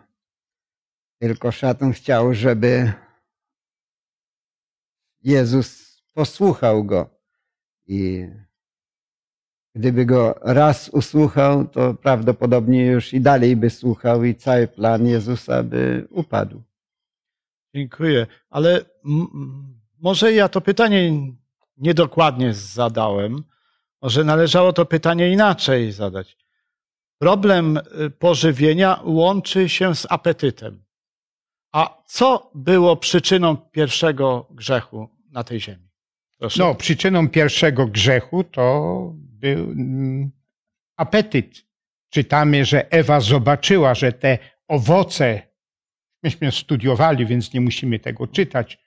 tylko 1.20 1.52
szatan 1.52 1.94
chciał, 1.94 2.34
żeby 2.34 2.94
Jezus 5.28 6.02
posłuchał 6.14 6.84
go 6.84 7.10
i 7.88 8.28
Gdyby 9.76 10.06
go 10.06 10.36
raz 10.42 10.90
usłuchał, 10.90 11.68
to 11.68 11.94
prawdopodobnie 11.94 12.86
już 12.86 13.14
i 13.14 13.22
dalej 13.22 13.56
by 13.56 13.70
słuchał 13.70 14.24
i 14.24 14.36
cały 14.36 14.68
plan 14.68 15.08
Jezusa 15.08 15.64
by 15.64 16.08
upadł. 16.10 16.62
Dziękuję. 17.76 18.28
Ale 18.50 18.86
może 20.00 20.34
ja 20.34 20.50
to 20.50 20.62
pytanie 20.62 21.12
niedokładnie 21.78 22.54
zadałem. 22.54 23.44
Może 24.02 24.24
należało 24.24 24.74
to 24.74 24.86
pytanie 24.86 25.32
inaczej 25.32 25.92
zadać. 25.92 26.38
Problem 27.18 27.78
y, 27.78 28.10
pożywienia 28.10 29.00
łączy 29.04 29.70
się 29.70 29.96
z 29.96 30.08
apetytem. 30.10 30.84
A 31.72 32.04
co 32.06 32.52
było 32.56 32.96
przyczyną 32.96 33.58
pierwszego 33.58 34.48
grzechu 34.52 35.17
na 35.38 35.44
tej 35.44 35.60
ziemi? 35.60 35.88
Proszę. 36.38 36.64
No, 36.64 36.76
przyczyną 36.76 37.30
pierwszego 37.30 37.88
grzechu 37.88 38.44
to 38.44 38.66
był 39.16 39.64
mm, 39.72 40.32
apetyt. 40.98 41.68
Czytamy, 42.10 42.66
że 42.66 42.92
Ewa 42.92 43.20
zobaczyła, 43.20 43.96
że 43.96 44.12
te 44.14 44.38
owoce, 44.68 45.42
myśmy 46.24 46.52
studiowali, 46.52 47.26
więc 47.26 47.54
nie 47.54 47.62
musimy 47.62 48.00
tego 48.00 48.28
czytać, 48.28 48.80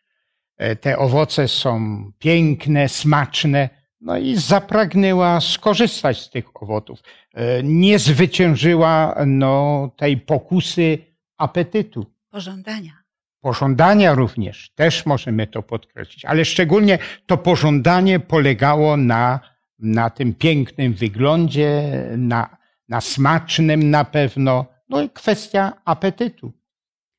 e, 0.56 0.76
te 0.76 0.98
owoce 0.98 1.48
są 1.48 2.04
piękne, 2.18 2.88
smaczne, 2.88 3.68
no 4.00 4.18
i 4.18 4.36
zapragnęła 4.36 5.40
skorzystać 5.40 6.20
z 6.20 6.30
tych 6.30 6.62
owoców. 6.62 7.02
E, 7.34 7.62
Nie 7.62 7.98
zwyciężyła 7.98 9.14
no, 9.26 9.90
tej 9.96 10.16
pokusy 10.16 10.98
apetytu. 11.38 12.06
Pożądania. 12.30 12.99
Pożądania 13.40 14.14
również, 14.14 14.70
też 14.74 15.06
możemy 15.06 15.46
to 15.46 15.62
podkreślić, 15.62 16.24
ale 16.24 16.44
szczególnie 16.44 16.98
to 17.26 17.38
pożądanie 17.38 18.20
polegało 18.20 18.96
na, 18.96 19.40
na 19.78 20.10
tym 20.10 20.34
pięknym 20.34 20.94
wyglądzie, 20.94 21.82
na, 22.16 22.56
na 22.88 23.00
smacznym 23.00 23.90
na 23.90 24.04
pewno, 24.04 24.66
no 24.88 25.02
i 25.02 25.10
kwestia 25.10 25.72
apetytu. 25.84 26.52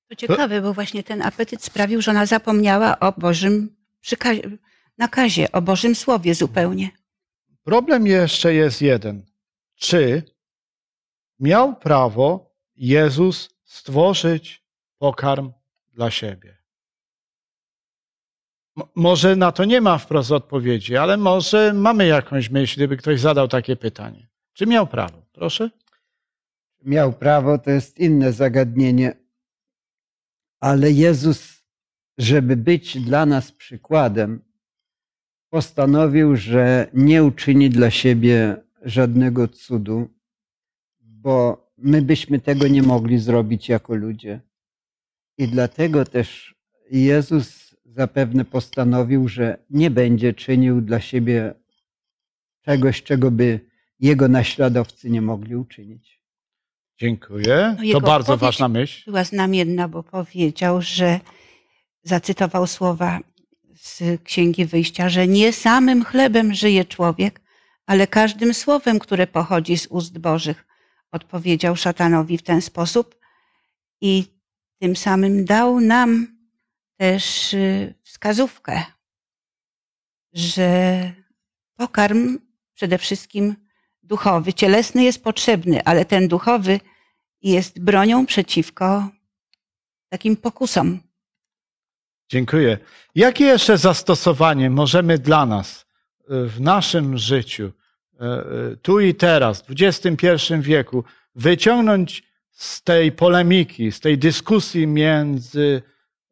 To 0.07 0.15
ciekawe, 0.15 0.61
bo 0.61 0.73
właśnie 0.73 1.03
ten 1.03 1.21
apetyt 1.21 1.63
sprawił, 1.63 2.01
że 2.01 2.11
ona 2.11 2.25
zapomniała 2.25 2.99
o 2.99 3.11
Bożym 3.11 3.75
nakazie, 4.97 5.51
o 5.51 5.61
Bożym 5.61 5.95
Słowie 5.95 6.35
zupełnie. 6.35 6.89
Problem 7.63 8.07
jeszcze 8.07 8.53
jest 8.53 8.81
jeden. 8.81 9.25
Czy 9.75 10.23
miał 11.39 11.75
prawo 11.75 12.55
Jezus 12.75 13.49
stworzyć 13.63 14.63
pokarm 14.97 15.51
dla 15.93 16.11
siebie? 16.11 16.57
Może 18.95 19.35
na 19.35 19.51
to 19.51 19.65
nie 19.65 19.81
ma 19.81 19.97
wprost 19.97 20.31
odpowiedzi, 20.31 20.97
ale 20.97 21.17
może 21.17 21.73
mamy 21.73 22.05
jakąś 22.05 22.49
myśl, 22.49 22.75
gdyby 22.75 22.97
ktoś 22.97 23.19
zadał 23.19 23.47
takie 23.47 23.75
pytanie. 23.75 24.27
Czy 24.53 24.65
miał 24.65 24.87
prawo? 24.87 25.25
Proszę? 25.31 25.69
Miał 26.85 27.13
prawo, 27.13 27.57
to 27.57 27.71
jest 27.71 27.99
inne 27.99 28.33
zagadnienie. 28.33 29.17
Ale 30.59 30.91
Jezus, 30.91 31.63
żeby 32.17 32.55
być 32.55 32.99
dla 32.99 33.25
nas 33.25 33.51
przykładem, 33.51 34.41
postanowił, 35.49 36.35
że 36.35 36.87
nie 36.93 37.23
uczyni 37.23 37.69
dla 37.69 37.91
siebie 37.91 38.63
żadnego 38.81 39.47
cudu, 39.47 40.09
bo 40.99 41.67
my 41.77 42.01
byśmy 42.01 42.39
tego 42.39 42.67
nie 42.67 42.83
mogli 42.83 43.19
zrobić 43.19 43.69
jako 43.69 43.95
ludzie. 43.95 44.41
I 45.37 45.47
dlatego 45.47 46.05
też 46.05 46.55
Jezus 46.91 47.75
zapewne 47.85 48.45
postanowił, 48.45 49.27
że 49.27 49.57
nie 49.69 49.91
będzie 49.91 50.33
czynił 50.33 50.81
dla 50.81 50.99
siebie 50.99 51.53
czegoś, 52.65 53.03
czego 53.03 53.31
by 53.31 53.59
jego 53.99 54.27
naśladowcy 54.27 55.09
nie 55.09 55.21
mogli 55.21 55.55
uczynić. 55.55 56.21
Dziękuję. 56.99 57.75
No 57.79 57.93
To 57.93 58.01
bardzo 58.01 58.37
ważna 58.37 58.67
myśl. 58.67 59.03
Była 59.05 59.23
znamienna, 59.23 59.87
bo 59.87 60.03
powiedział, 60.03 60.81
że 60.81 61.19
zacytował 62.03 62.67
słowa 62.67 63.19
z 63.75 64.21
Księgi 64.23 64.65
Wyjścia, 64.65 65.09
że 65.09 65.27
nie 65.27 65.53
samym 65.53 66.05
chlebem 66.05 66.53
żyje 66.53 66.85
człowiek, 66.85 67.41
ale 67.85 68.07
każdym 68.07 68.53
słowem, 68.53 68.99
które 68.99 69.27
pochodzi 69.27 69.77
z 69.77 69.87
ust 69.87 70.17
Bożych. 70.17 70.65
Odpowiedział 71.11 71.75
szatanowi 71.75 72.37
w 72.37 72.43
ten 72.43 72.61
sposób 72.61 73.15
i 74.01 74.25
tym 74.81 74.95
samym 74.95 75.45
dał 75.45 75.79
nam 75.79 76.27
też 76.97 77.53
y, 77.53 77.93
wskazówkę, 78.03 78.83
że 80.33 81.11
pokarm 81.75 82.39
przede 82.73 82.97
wszystkim 82.97 83.55
duchowy, 84.03 84.53
cielesny 84.53 85.03
jest 85.03 85.23
potrzebny, 85.23 85.83
ale 85.83 86.05
ten 86.05 86.27
duchowy 86.27 86.79
jest 87.41 87.79
bronią 87.79 88.25
przeciwko 88.25 89.09
takim 90.09 90.35
pokusom. 90.35 90.99
Dziękuję. 92.29 92.77
Jakie 93.15 93.45
jeszcze 93.45 93.77
zastosowanie 93.77 94.69
możemy 94.69 95.17
dla 95.17 95.45
nas 95.45 95.85
y, 96.19 96.49
w 96.49 96.61
naszym 96.61 97.17
życiu, 97.17 97.71
y, 98.73 98.77
tu 98.77 98.99
i 98.99 99.15
teraz, 99.15 99.61
w 99.61 99.73
XXI 99.81 100.53
wieku, 100.59 101.03
wyciągnąć 101.35 102.30
z 102.61 102.81
tej 102.83 103.11
polemiki, 103.11 103.91
z 103.91 103.99
tej 103.99 104.17
dyskusji 104.17 104.87
między 104.87 105.81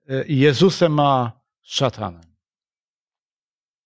y, 0.09 0.25
Jezusem 0.27 0.99
a 0.99 1.31
szatanem? 1.61 2.21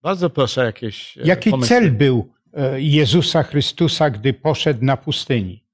Bardzo 0.01 0.29
proszę 0.29 0.65
jakieś. 0.65 1.17
e, 1.17 1.21
Jaki 1.23 1.51
pomysły. 1.51 1.67
cel 1.67 1.91
był 1.91 2.33
e, 2.53 2.81
Jezusa 2.81 3.43
Chrystusa, 3.43 4.09
gdy 4.09 4.33
poszedł 4.33 4.85
na 4.85 4.97
pustyni? 4.97 5.65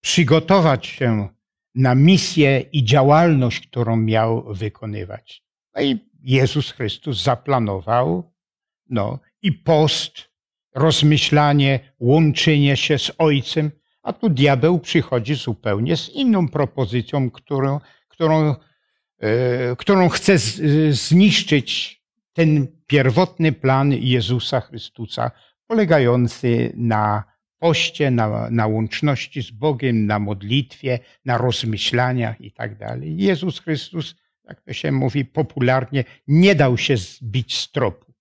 Przygotować 0.00 0.86
się 0.86 1.28
na 1.74 1.94
misję 1.94 2.60
i 2.60 2.84
działalność, 2.84 3.66
którą 3.66 3.96
miał 3.96 4.54
wykonywać. 4.54 5.42
No 5.74 5.82
i 5.82 5.98
Jezus 6.22 6.70
Chrystus 6.70 7.22
zaplanował, 7.22 8.32
no 8.90 9.18
i 9.42 9.52
post, 9.52 10.30
rozmyślanie, 10.74 11.80
łączenie 12.00 12.76
się 12.76 12.98
z 12.98 13.12
Ojcem, 13.18 13.70
a 14.04 14.12
tu 14.12 14.28
diabeł 14.28 14.78
przychodzi 14.78 15.34
zupełnie 15.34 15.96
z 15.96 16.08
inną 16.08 16.48
propozycją, 16.48 17.30
którą, 17.30 17.80
którą, 18.08 18.54
e, 19.18 19.76
którą 19.76 20.08
chce 20.08 20.38
z, 20.38 20.60
zniszczyć 20.96 22.00
ten 22.32 22.66
pierwotny 22.86 23.52
plan 23.52 23.92
Jezusa 23.92 24.60
Chrystusa, 24.60 25.30
polegający 25.66 26.72
na 26.76 27.24
poście, 27.58 28.10
na, 28.10 28.50
na 28.50 28.66
łączności 28.66 29.42
z 29.42 29.50
Bogiem, 29.50 30.06
na 30.06 30.18
modlitwie, 30.18 30.98
na 31.24 31.38
rozmyślaniach 31.38 32.40
i 32.40 32.52
tak. 32.52 32.72
Jezus 33.00 33.60
Chrystus, 33.60 34.14
jak 34.44 34.60
to 34.60 34.72
się 34.72 34.92
mówi 34.92 35.24
popularnie, 35.24 36.04
nie 36.28 36.54
dał 36.54 36.78
się 36.78 36.96
zbić 36.96 37.58
z 37.58 37.72
tropu. 37.72 38.12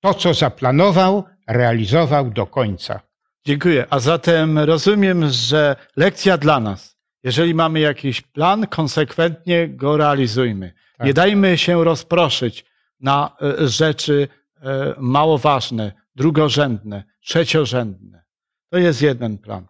To, 0.00 0.14
co 0.14 0.34
zaplanował, 0.34 1.24
realizował 1.46 2.30
do 2.30 2.46
końca. 2.46 3.09
Dziękuję. 3.44 3.86
A 3.90 3.98
zatem 3.98 4.58
rozumiem, 4.58 5.28
że 5.28 5.76
lekcja 5.96 6.38
dla 6.38 6.60
nas. 6.60 6.96
Jeżeli 7.22 7.54
mamy 7.54 7.80
jakiś 7.80 8.20
plan, 8.20 8.66
konsekwentnie 8.66 9.68
go 9.68 9.96
realizujmy. 9.96 10.72
Tak. 10.98 11.06
Nie 11.06 11.14
dajmy 11.14 11.58
się 11.58 11.84
rozproszyć 11.84 12.64
na 13.00 13.36
e, 13.42 13.68
rzeczy 13.68 14.28
e, 14.62 14.94
mało 14.98 15.38
ważne, 15.38 15.92
drugorzędne, 16.14 17.04
trzeciorzędne. 17.20 18.24
To 18.70 18.78
jest 18.78 19.02
jeden 19.02 19.38
plan. 19.38 19.66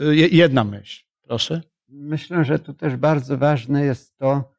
E, 0.00 0.04
je- 0.04 0.28
Jedna 0.28 0.64
myśl. 0.64 1.04
Proszę. 1.22 1.62
Myślę, 1.88 2.44
że 2.44 2.58
tu 2.58 2.74
też 2.74 2.96
bardzo 2.96 3.38
ważne 3.38 3.84
jest 3.84 4.16
to, 4.18 4.52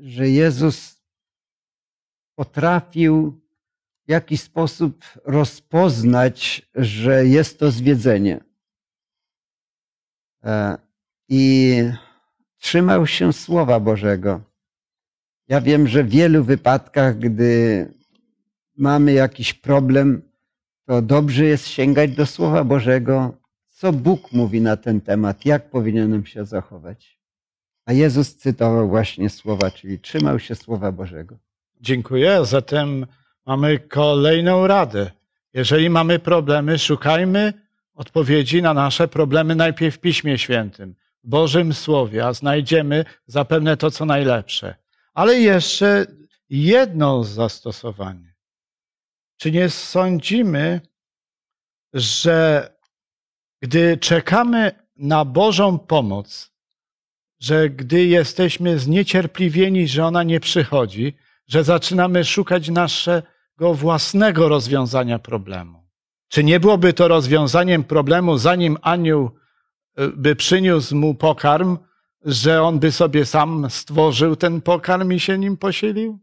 że 0.00 0.28
Jezus 0.28 1.02
potrafił 2.34 3.40
jakiś 4.08 4.40
sposób 4.40 5.04
rozpoznać, 5.24 6.68
że 6.74 7.26
jest 7.26 7.58
to 7.58 7.70
zwiedzenie. 7.70 8.44
E, 10.44 10.78
I 11.28 11.74
trzymał 12.58 13.06
się 13.06 13.32
Słowa 13.32 13.80
Bożego. 13.80 14.40
Ja 15.48 15.60
wiem, 15.60 15.88
że 15.88 16.04
w 16.04 16.08
wielu 16.08 16.44
wypadkach, 16.44 17.18
gdy 17.18 17.86
mamy 18.76 19.12
jakiś 19.12 19.54
problem, 19.54 20.22
to 20.86 21.02
dobrze 21.02 21.44
jest 21.44 21.66
sięgać 21.66 22.10
do 22.14 22.26
Słowa 22.26 22.64
Bożego, 22.64 23.34
co 23.66 23.92
Bóg 23.92 24.32
mówi 24.32 24.60
na 24.60 24.76
ten 24.76 25.00
temat, 25.00 25.44
jak 25.44 25.70
powinienem 25.70 26.26
się 26.26 26.44
zachować. 26.44 27.20
A 27.86 27.92
Jezus 27.92 28.36
cytował 28.36 28.88
właśnie 28.88 29.30
słowa, 29.30 29.70
czyli 29.70 29.98
trzymał 29.98 30.38
się 30.38 30.54
Słowa 30.54 30.92
Bożego. 30.92 31.38
Dziękuję. 31.80 32.44
Zatem 32.44 33.06
mamy 33.46 33.78
kolejną 33.78 34.66
radę. 34.66 35.10
Jeżeli 35.54 35.90
mamy 35.90 36.18
problemy, 36.18 36.78
szukajmy 36.78 37.52
odpowiedzi 37.94 38.62
na 38.62 38.74
nasze 38.74 39.08
problemy 39.08 39.54
najpierw 39.54 39.96
w 39.96 39.98
Piśmie 39.98 40.38
Świętym, 40.38 40.94
w 41.24 41.28
Bożym 41.28 41.74
Słowie, 41.74 42.26
a 42.26 42.32
znajdziemy 42.32 43.04
zapewne 43.26 43.76
to, 43.76 43.90
co 43.90 44.04
najlepsze. 44.04 44.74
Ale 45.14 45.40
jeszcze 45.40 46.06
jedno 46.50 47.24
zastosowanie. 47.24 48.34
Czy 49.36 49.52
nie 49.52 49.70
sądzimy, 49.70 50.80
że 51.92 52.68
gdy 53.62 53.96
czekamy 53.96 54.72
na 54.96 55.24
Bożą 55.24 55.78
pomoc, 55.78 56.52
że 57.40 57.70
gdy 57.70 58.04
jesteśmy 58.04 58.78
zniecierpliwieni, 58.78 59.88
że 59.88 60.06
ona 60.06 60.22
nie 60.22 60.40
przychodzi, 60.40 61.16
że 61.48 61.64
zaczynamy 61.64 62.24
szukać 62.24 62.68
naszego 62.68 63.33
własnego 63.60 64.48
rozwiązania 64.48 65.18
problemu. 65.18 65.84
Czy 66.28 66.44
nie 66.44 66.60
byłoby 66.60 66.92
to 66.92 67.08
rozwiązaniem 67.08 67.84
problemu, 67.84 68.38
zanim 68.38 68.76
anioł 68.82 69.30
y, 69.98 70.08
by 70.08 70.36
przyniósł 70.36 70.96
mu 70.96 71.14
pokarm, 71.14 71.78
że 72.24 72.62
on 72.62 72.78
by 72.78 72.92
sobie 72.92 73.26
sam 73.26 73.70
stworzył 73.70 74.36
ten 74.36 74.60
pokarm 74.60 75.12
i 75.12 75.20
się 75.20 75.38
nim 75.38 75.56
posilił? 75.56 76.18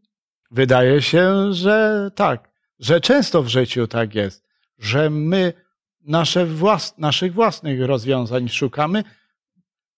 Wydaje 0.51 1.01
się, 1.01 1.53
że 1.53 2.09
tak, 2.15 2.49
że 2.79 3.01
często 3.01 3.43
w 3.43 3.47
życiu 3.47 3.87
tak 3.87 4.15
jest, 4.15 4.43
że 4.79 5.09
my 5.09 5.53
nasze 6.01 6.45
włas 6.45 6.97
naszych 6.97 7.33
własnych 7.33 7.81
rozwiązań 7.81 8.49
szukamy, 8.49 9.03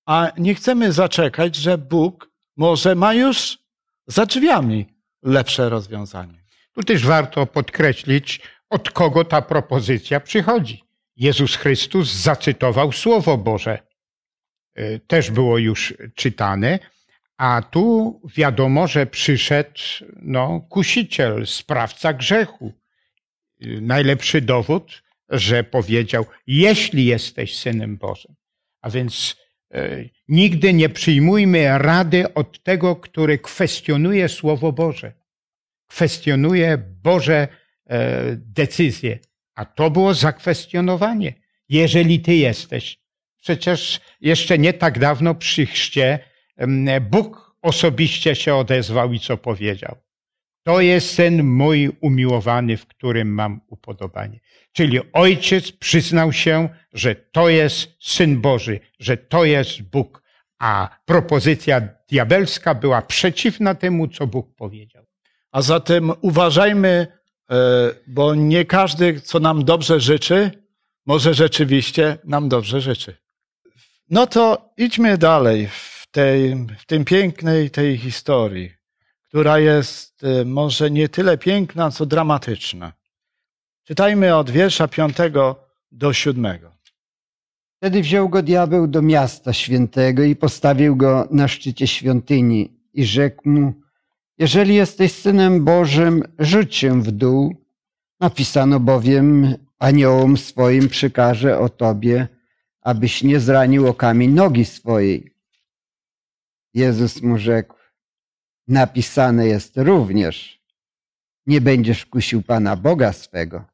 a 0.06 0.32
nie 0.38 0.56
chcemy 0.56 0.92
zaczekać, 0.92 1.56
że 1.56 1.78
Bóg 1.78 2.30
może 2.58 2.96
ma 2.96 3.14
już 3.14 3.58
za 4.08 4.26
drzwiami 4.26 4.86
lepsze 5.24 5.70
rozwiązanie. 5.70 6.43
Tu 6.74 6.84
też 6.84 7.06
warto 7.06 7.46
podkreślić, 7.46 8.42
od 8.70 8.92
kogo 8.92 9.26
ta 9.26 9.42
propozycja 9.42 10.20
przychodzi. 10.20 10.84
Jezus 11.18 11.56
Chrystus 11.56 12.14
zacytował 12.14 12.92
Słowo 12.92 13.38
Boże. 13.38 13.80
Y, 14.80 15.02
Też 15.08 15.32
było 15.32 15.58
już 15.58 15.94
czytane, 16.16 16.80
a 17.38 17.62
tu 17.72 18.22
wiadomo, 18.36 18.88
że 18.88 19.06
przyszedł 19.06 19.80
no, 20.22 20.62
kusiciel, 20.70 21.48
sprawca 21.48 22.14
grzechu. 22.14 22.74
Y, 23.62 23.82
Najlepszy 23.82 24.42
dowód, 24.42 25.04
że 25.30 25.64
powiedział, 25.64 26.26
jeśli 26.48 27.06
jesteś 27.06 27.58
synem 27.58 27.98
Bożym. 27.98 28.36
A 28.82 28.90
więc 28.90 29.36
y, 29.76 30.10
nigdy 30.28 30.74
nie 30.74 30.90
przyjmujmy 30.90 31.78
rady 31.78 32.34
od 32.34 32.64
tego, 32.64 32.96
który 32.96 33.38
kwestionuje 33.40 34.30
Słowo 34.30 34.72
Boże 34.72 35.23
kwestionuje 35.94 36.78
Boże 37.04 37.48
e, 37.88 38.36
decyzje. 38.36 39.20
A 39.56 39.66
to 39.66 39.92
było 39.92 40.14
zakwestionowanie. 40.14 41.34
Jeżeli 41.70 42.20
ty 42.20 42.36
jesteś. 42.36 43.00
Przecież 43.42 44.02
jeszcze 44.22 44.58
nie 44.58 44.74
tak 44.74 45.00
dawno 45.00 45.36
przy 45.36 45.66
chrzcie 45.66 46.20
Bóg 47.02 47.56
osobiście 47.62 48.36
się 48.36 48.56
odezwał 48.56 49.14
i 49.14 49.20
co 49.20 49.38
powiedział. 49.38 49.96
To 50.64 50.82
jest 50.82 51.14
syn 51.14 51.44
mój 51.44 51.90
umiłowany, 52.02 52.78
w 52.78 52.86
którym 52.86 53.28
mam 53.28 53.62
upodobanie. 53.68 54.40
Czyli 54.72 55.00
ojciec 55.14 55.72
przyznał 55.72 56.34
się, 56.34 56.70
że 56.94 57.16
to 57.16 57.50
jest 57.50 57.96
syn 58.00 58.42
Boży, 58.42 58.80
że 59.00 59.18
to 59.18 59.46
jest 59.46 59.82
Bóg, 59.82 60.24
a 60.60 61.00
propozycja 61.06 61.82
diabelska 62.10 62.76
była 62.76 63.02
przeciwna 63.02 63.76
temu, 63.76 64.08
co 64.08 64.28
Bóg 64.28 64.56
powiedział. 64.56 65.13
A 65.54 65.62
zatem 65.62 66.12
uważajmy, 66.22 67.08
e, 67.52 67.56
bo 68.08 68.36
nie 68.36 68.66
każdy, 68.66 69.22
co 69.22 69.40
nam 69.40 69.66
dobrze 69.66 70.00
życzy, 70.00 70.52
może 71.06 71.34
rzeczywiście 71.34 72.18
nam 72.24 72.50
dobrze 72.50 72.82
życzy. 72.82 73.18
No 74.10 74.28
to 74.28 74.70
idźmy 74.78 75.18
dalej 75.18 75.68
w, 75.68 76.08
tej, 76.12 76.56
w 76.80 76.86
tym 76.86 77.06
pięknej 77.06 77.72
tej 77.72 77.98
historii, 77.98 78.72
która 79.24 79.60
jest 79.60 80.24
e, 80.24 80.46
może 80.46 80.92
nie 80.92 81.10
tyle 81.10 81.38
piękna, 81.38 81.92
co 81.92 82.06
dramatyczna. 82.06 82.94
Czytajmy 83.84 84.36
od 84.36 84.50
wiersza 84.50 84.88
piątego 84.88 85.56
do 85.92 86.14
siódmego. 86.14 86.72
Wtedy 87.78 88.02
wziął 88.02 88.30
go 88.30 88.44
diabeł 88.44 88.88
do 88.88 89.02
miasta 89.02 89.54
świętego 89.54 90.24
i 90.24 90.36
postawił 90.36 90.96
go 90.96 91.28
na 91.32 91.48
szczycie 91.48 91.88
świątyni 91.88 92.80
i 92.94 93.06
rzekł 93.06 93.50
mu, 93.50 93.83
jeżeli 94.38 94.76
jesteś 94.76 95.12
synem 95.12 95.66
Bożym, 95.66 96.24
rzuć 96.40 96.76
się 96.76 97.02
w 97.02 97.12
dół. 97.12 97.56
Napisano 98.20 98.80
bowiem, 98.80 99.56
aniołom 99.80 100.38
swoim 100.38 100.90
przykaże 100.90 101.60
o 101.60 101.70
tobie, 101.70 102.28
abyś 102.82 103.24
nie 103.24 103.40
zranił 103.40 103.88
o 103.88 103.94
kamień 103.94 104.32
nogi 104.32 104.66
swojej. 104.66 105.34
Jezus 106.74 107.22
mu 107.22 107.38
rzekł, 107.38 107.76
napisane 108.68 109.48
jest 109.48 109.78
również, 109.78 110.62
nie 111.46 111.62
będziesz 111.62 112.06
kusił 112.06 112.42
Pana 112.42 112.76
Boga 112.76 113.14
swego. 113.14 113.66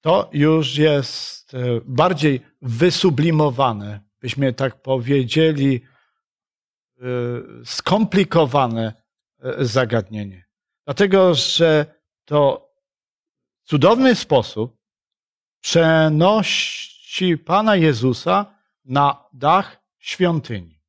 To 0.00 0.30
już 0.32 0.76
jest 0.78 1.54
e, 1.54 1.58
bardziej 1.84 2.40
wysublimowane, 2.62 4.00
byśmy 4.20 4.52
tak 4.52 4.82
powiedzieli, 4.82 5.80
e, 7.00 7.04
skomplikowane 7.64 9.01
zagadnienie. 9.58 10.44
Dlatego, 10.84 11.34
że 11.34 11.86
to 12.24 12.70
cudowny 13.64 14.14
sposób 14.14 14.76
przenosi 15.60 17.38
Pana 17.38 17.76
Jezusa 17.76 18.54
na 18.84 19.24
dach 19.32 19.82
świątyni. 19.98 20.82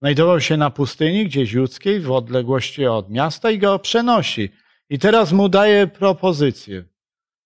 Znajdował 0.00 0.40
się 0.40 0.56
na 0.56 0.70
pustyni 0.70 1.24
gdzieś 1.24 1.52
judzkiej, 1.52 2.00
w 2.00 2.10
odległości 2.10 2.86
od 2.86 3.10
miasta 3.10 3.50
i 3.50 3.58
go 3.58 3.78
przenosi. 3.78 4.50
I 4.88 4.98
teraz 4.98 5.32
mu 5.32 5.48
daje 5.48 5.86
propozycję. 5.86 6.84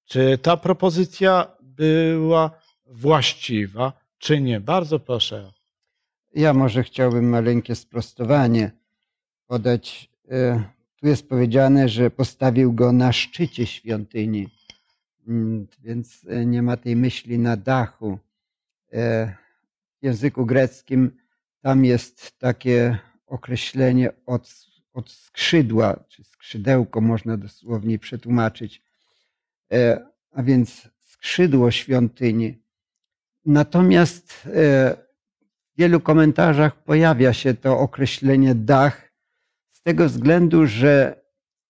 Czy 0.04 0.38
ta 0.38 0.56
propozycja 0.56 1.56
była 1.60 2.50
właściwa, 2.86 3.92
czy 4.18 4.40
nie? 4.40 4.60
Bardzo 4.60 5.00
proszę. 5.00 5.52
Ja 6.34 6.54
może 6.54 6.82
chciałbym 6.82 7.28
maleńkie 7.28 7.74
sprostowanie 7.74 8.70
podać. 9.46 10.13
E, 10.30 10.62
Tu 10.96 11.08
jest 11.08 11.28
powiedziane, 11.28 11.88
że 11.88 12.10
postawił 12.10 12.72
go 12.72 12.92
na 12.92 13.12
szczycie 13.12 13.66
świątyni, 13.66 14.48
Mm, 15.28 15.66
więc 15.82 16.26
e, 16.28 16.46
nie 16.46 16.62
ma 16.62 16.76
tej 16.76 16.96
myśli 16.96 17.38
na 17.38 17.56
dachu. 17.56 18.18
E, 18.92 19.26
W 20.02 20.04
języku 20.04 20.46
greckim 20.46 21.10
tam 21.60 21.84
jest 21.84 22.38
takie 22.38 22.98
określenie 23.26 24.10
od, 24.26 24.66
od 24.92 25.10
skrzydła, 25.10 26.04
czy 26.08 26.24
skrzydełko 26.24 27.00
można 27.00 27.36
dosłownie 27.36 27.98
przetłumaczyć. 27.98 28.82
A 30.30 30.42
więc 30.42 30.88
skrzydło 31.00 31.70
świątyni. 31.70 32.62
Natomiast 33.46 34.32
w 34.32 35.78
wielu 35.78 36.00
komentarzach 36.00 36.82
pojawia 36.82 37.32
się 37.32 37.54
to 37.54 37.78
określenie 37.78 38.54
dach 38.54 39.12
tego 39.84 40.08
względu, 40.08 40.66
że 40.66 41.24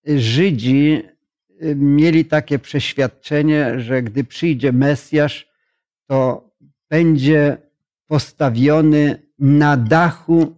Żydzi 0.07 1.03
y, 1.62 1.77
mieli 1.77 2.24
takie 2.24 2.59
przeświadczenie, 2.59 3.81
że 3.81 4.03
gdy 4.03 4.24
przyjdzie 4.24 4.72
Mesjasz, 4.72 5.48
to 6.07 6.50
będzie 6.90 7.57
postawiony 8.07 9.22
na 9.38 9.77
dachu 9.77 10.57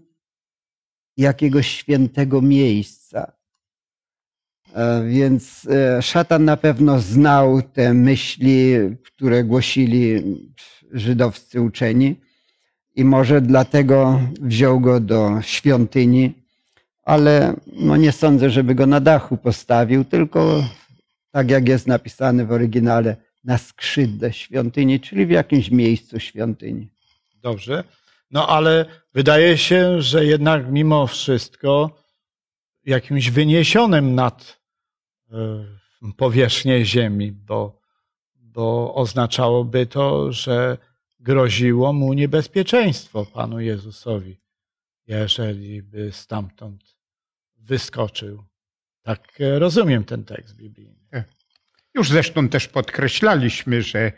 jakiegoś 1.16 1.66
świętego 1.66 2.42
miejsca. 2.42 3.32
E, 4.74 5.04
Więc 5.08 5.68
e, 5.70 6.02
szatan 6.02 6.44
na 6.44 6.56
pewno 6.56 7.00
znał 7.00 7.62
te 7.62 7.94
myśli, 7.94 8.74
które 9.04 9.44
głosili 9.44 10.22
żydowscy 10.92 11.60
uczeni 11.60 12.16
i 12.94 13.04
może 13.04 13.40
dlatego 13.40 14.20
wziął 14.40 14.80
go 14.80 15.00
do 15.00 15.42
świątyni, 15.42 16.45
ale 17.06 17.54
no 17.72 17.96
nie 17.96 18.12
sądzę, 18.12 18.50
żeby 18.50 18.74
go 18.74 18.86
na 18.86 19.00
dachu 19.00 19.36
postawił, 19.36 20.04
tylko 20.04 20.64
tak 21.30 21.50
jak 21.50 21.68
jest 21.68 21.86
napisane 21.86 22.44
w 22.44 22.52
oryginale, 22.52 23.16
na 23.44 23.58
skrzydle 23.58 24.32
świątyni, 24.32 25.00
czyli 25.00 25.26
w 25.26 25.30
jakimś 25.30 25.70
miejscu 25.70 26.20
świątyni. 26.20 26.88
Dobrze. 27.42 27.84
No 28.30 28.48
ale 28.48 28.86
wydaje 29.14 29.58
się, 29.58 30.02
że 30.02 30.24
jednak 30.24 30.70
mimo 30.70 31.06
wszystko 31.06 31.90
jakimś 32.84 33.30
wyniesionym 33.30 34.14
nad 34.14 34.60
e, 35.30 35.36
powierzchnię 36.16 36.84
ziemi, 36.84 37.32
bo, 37.32 37.80
bo 38.34 38.94
oznaczałoby 38.94 39.86
to, 39.86 40.32
że 40.32 40.78
groziło 41.20 41.92
mu 41.92 42.12
niebezpieczeństwo 42.12 43.26
Panu 43.26 43.60
Jezusowi, 43.60 44.36
jeżeli 45.06 45.82
by 45.82 46.12
stamtąd 46.12 46.95
wyskoczył. 47.66 48.44
Tak 49.02 49.40
e, 49.40 49.58
rozumiem 49.58 50.04
ten 50.04 50.24
tekst 50.24 50.56
biblijny. 50.56 51.24
Już 51.94 52.10
zresztą 52.10 52.48
też 52.48 52.68
podkreślaliśmy, 52.68 53.82
że 53.82 54.12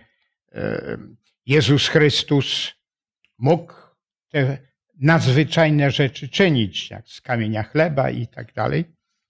e, 0.53 0.99
Jezus 1.47 1.89
Chrystus 1.89 2.73
mógł 3.39 3.73
te 4.29 4.59
nadzwyczajne 5.01 5.91
rzeczy 5.91 6.29
czynić, 6.29 6.91
jak 6.91 7.09
z 7.09 7.21
kamienia 7.21 7.63
chleba 7.63 8.11
i 8.11 8.27
tak 8.27 8.53
dalej, 8.53 8.85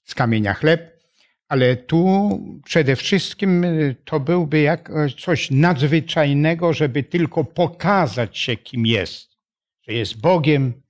z 0.04 0.14
kamienia 0.14 0.54
chleb, 0.54 0.98
ale 1.48 1.76
tu 1.76 2.30
przede 2.64 2.96
wszystkim 2.96 3.64
e, 3.64 3.94
to 4.04 4.20
byłby 4.20 4.60
jak 4.60 4.90
coś 5.20 5.50
nadzwyczajnego, 5.50 6.72
żeby 6.72 7.02
tylko 7.02 7.44
pokazać 7.44 8.38
się, 8.38 8.56
kim 8.56 8.86
jest, 8.86 9.36
że 9.82 9.92
jest 9.92 10.20
Bogiem, 10.20 10.82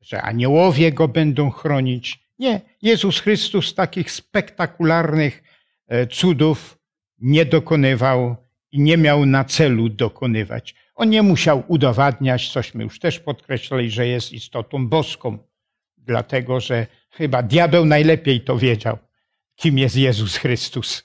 że 0.00 0.22
aniołowie 0.22 0.92
go 0.92 1.08
będą 1.08 1.50
chronić. 1.50 2.23
Nie, 2.44 2.60
Jezus 2.82 3.20
Chrystus 3.20 3.74
takich 3.74 4.10
spektakularnych 4.10 5.42
e, 5.88 6.06
cudów 6.06 6.78
nie 7.18 7.44
dokonywał 7.44 8.36
i 8.72 8.80
nie 8.80 8.96
miał 8.96 9.26
na 9.26 9.44
celu 9.44 9.88
dokonywać. 9.88 10.74
On 10.94 11.10
nie 11.10 11.22
musiał 11.22 11.62
udowadniać, 11.68 12.52
cośmy 12.52 12.84
już 12.84 12.98
też 12.98 13.20
podkreślali, 13.20 13.90
że 13.90 14.06
jest 14.06 14.32
istotą 14.32 14.88
boską, 14.88 15.38
dlatego 15.98 16.60
że 16.60 16.86
chyba 17.10 17.42
diabeł 17.42 17.84
najlepiej 17.84 18.40
to 18.40 18.58
wiedział, 18.58 18.98
kim 19.56 19.78
jest 19.78 19.96
Jezus 19.96 20.36
Chrystus. 20.36 21.04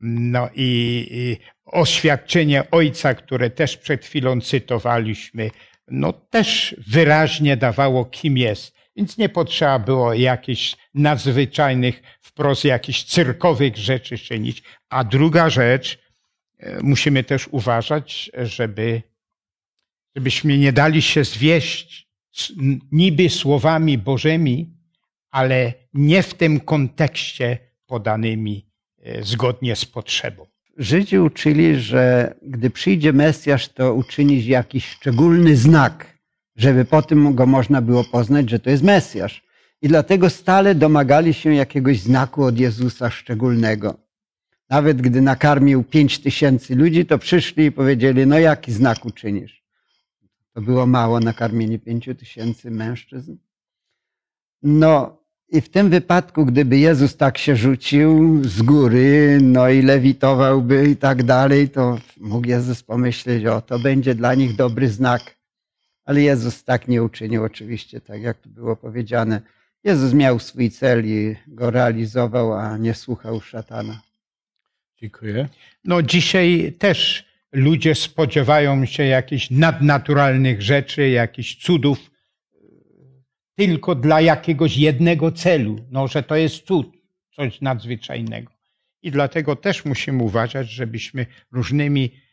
No 0.00 0.48
i, 0.54 1.06
i 1.10 1.36
oświadczenie 1.64 2.70
Ojca, 2.70 3.14
które 3.14 3.50
też 3.50 3.76
przed 3.76 4.04
chwilą 4.04 4.40
cytowaliśmy, 4.40 5.50
no 5.88 6.12
też 6.12 6.76
wyraźnie 6.86 7.56
dawało, 7.56 8.04
kim 8.04 8.38
jest. 8.38 8.77
Więc 8.98 9.18
nie 9.18 9.28
potrzeba 9.28 9.78
było 9.78 10.14
jakichś 10.14 10.76
nadzwyczajnych, 10.94 12.02
wprost 12.20 12.64
jakichś 12.64 13.04
cyrkowych 13.04 13.76
rzeczy 13.76 14.18
czynić. 14.18 14.62
A 14.90 15.04
druga 15.04 15.50
rzecz, 15.50 15.98
e, 16.58 16.82
musimy 16.82 17.24
też 17.24 17.48
uważać, 17.48 18.30
żeby, 18.34 19.02
żebyśmy 20.16 20.58
nie 20.58 20.72
dali 20.72 21.02
się 21.02 21.24
zwieść 21.24 22.08
niby 22.92 23.28
słowami 23.28 23.98
Bożymi, 23.98 24.76
ale 25.30 25.72
nie 25.94 26.22
w 26.22 26.34
tym 26.34 26.60
kontekście 26.60 27.58
podanymi 27.86 28.66
e, 29.02 29.22
zgodnie 29.22 29.76
z 29.76 29.84
potrzebą. 29.84 30.46
Żydzi 30.76 31.18
uczyli, 31.18 31.80
że 31.80 32.34
gdy 32.42 32.70
przyjdzie 32.70 33.12
Mesjasz, 33.12 33.68
to 33.68 33.94
uczynić 33.94 34.46
jakiś 34.46 34.86
szczególny 34.86 35.56
znak, 35.56 36.17
żeby 36.58 36.84
po 36.84 37.02
tym 37.02 37.34
go 37.34 37.46
można 37.46 37.82
było 37.82 38.04
poznać, 38.04 38.50
że 38.50 38.58
to 38.58 38.70
jest 38.70 38.82
Mesjasz. 38.82 39.42
I 39.82 39.88
dlatego 39.88 40.30
stale 40.30 40.74
domagali 40.74 41.34
się 41.34 41.54
jakiegoś 41.54 42.00
znaku 42.00 42.44
od 42.44 42.58
Jezusa 42.58 43.10
szczególnego. 43.10 43.98
Nawet 44.70 45.02
gdy 45.02 45.20
nakarmił 45.20 45.84
pięć 45.84 46.18
tysięcy 46.18 46.74
ludzi, 46.74 47.06
to 47.06 47.18
przyszli 47.18 47.64
i 47.64 47.72
powiedzieli, 47.72 48.26
no 48.26 48.38
jaki 48.38 48.72
znak 48.72 49.04
uczynisz? 49.04 49.64
To 50.54 50.62
było 50.62 50.86
mało 50.86 51.20
nakarmienie 51.20 51.78
pięciu 51.78 52.14
tysięcy 52.14 52.70
mężczyzn. 52.70 53.36
No 54.62 55.18
i 55.48 55.60
w 55.60 55.68
tym 55.68 55.90
wypadku, 55.90 56.46
gdyby 56.46 56.78
Jezus 56.78 57.16
tak 57.16 57.38
się 57.38 57.56
rzucił 57.56 58.40
z 58.44 58.62
góry, 58.62 59.38
no 59.42 59.68
i 59.68 59.82
lewitowałby 59.82 60.88
i 60.88 60.96
tak 60.96 61.22
dalej, 61.22 61.68
to 61.68 61.98
mógł 62.16 62.48
Jezus 62.48 62.82
pomyśleć, 62.82 63.46
o 63.46 63.60
to 63.60 63.78
będzie 63.78 64.14
dla 64.14 64.34
nich 64.34 64.56
dobry 64.56 64.88
znak. 64.88 65.37
Ale 66.08 66.22
Jezus 66.22 66.64
tak 66.64 66.88
nie 66.88 67.02
uczynił, 67.02 67.44
oczywiście, 67.44 68.00
tak 68.00 68.22
jak 68.22 68.38
tu 68.38 68.48
było 68.48 68.76
powiedziane. 68.76 69.40
Jezus 69.84 70.12
miał 70.12 70.38
swój 70.38 70.70
cel 70.70 71.06
i 71.06 71.36
go 71.46 71.70
realizował, 71.70 72.52
a 72.52 72.76
nie 72.76 72.94
słuchał 72.94 73.40
szatana. 73.40 74.00
Dziękuję. 74.96 75.48
No 75.84 76.02
dzisiaj 76.02 76.72
też 76.78 77.24
ludzie 77.52 77.94
spodziewają 77.94 78.86
się 78.86 79.04
jakichś 79.04 79.50
nadnaturalnych 79.50 80.62
rzeczy, 80.62 81.08
jakichś 81.08 81.56
cudów, 81.56 82.10
tylko 83.54 83.94
dla 83.94 84.20
jakiegoś 84.20 84.76
jednego 84.76 85.32
celu, 85.32 85.76
no, 85.90 86.08
że 86.08 86.22
to 86.22 86.36
jest 86.36 86.66
cud, 86.66 86.96
coś 87.36 87.60
nadzwyczajnego. 87.60 88.52
I 89.02 89.10
dlatego 89.10 89.56
też 89.56 89.84
musimy 89.84 90.22
uważać, 90.22 90.70
żebyśmy 90.70 91.26
różnymi 91.52 92.27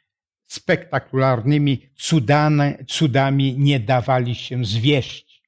spektakularnymi 0.47 1.89
cudami, 1.95 2.73
cudami 2.88 3.55
nie 3.58 3.79
dawali 3.79 4.36
się 4.36 4.65
zwieść. 4.65 5.43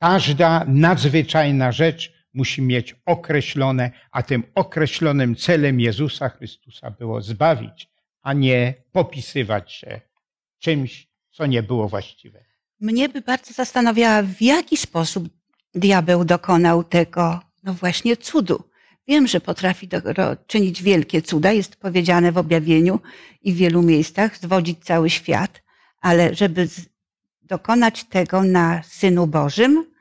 Każda 0.00 0.64
nadzwyczajna 0.64 1.72
rzecz 1.72 2.12
musi 2.34 2.62
mieć 2.62 2.96
określone, 3.06 3.90
a 4.10 4.22
tym 4.22 4.42
określonym 4.54 5.36
celem 5.36 5.80
Jezusa 5.80 6.28
Chrystusa 6.28 6.90
było 6.90 7.20
zbawić, 7.22 7.88
a 8.22 8.32
nie 8.32 8.74
popisywać 8.92 9.72
się 9.72 10.00
czymś, 10.58 11.08
co 11.30 11.46
nie 11.46 11.62
było 11.62 11.88
właściwe. 11.88 12.44
Mnie 12.80 13.08
by 13.08 13.20
bardzo 13.20 13.52
zastanawiała, 13.52 14.22
w 14.22 14.42
jaki 14.42 14.76
sposób 14.76 15.28
diabeł 15.74 16.24
dokonał 16.24 16.84
tego, 16.84 17.40
no 17.62 17.74
właśnie, 17.74 18.16
cudu. 18.16 18.71
Wiem, 19.08 19.26
że 19.26 19.40
potrafi 19.40 19.88
do, 19.88 20.00
czynić 20.46 20.82
wielkie 20.82 21.22
cuda, 21.22 21.52
jest 21.52 21.76
powiedziane 21.76 22.32
w 22.32 22.38
objawieniu 22.38 23.00
i 23.42 23.52
w 23.52 23.56
wielu 23.56 23.82
miejscach, 23.82 24.38
zwodzić 24.38 24.84
cały 24.84 25.10
świat, 25.10 25.62
ale 26.00 26.34
żeby 26.34 26.66
z, 26.66 26.80
dokonać 27.42 28.04
tego 28.04 28.42
na 28.42 28.82
Synu 28.82 29.26
Bożym, 29.26 29.92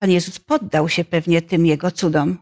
Pan 0.00 0.10
Jezus 0.10 0.38
poddał 0.38 0.88
się 0.88 1.04
pewnie 1.04 1.42
tym 1.42 1.66
jego 1.66 1.90
cudom, 1.90 2.38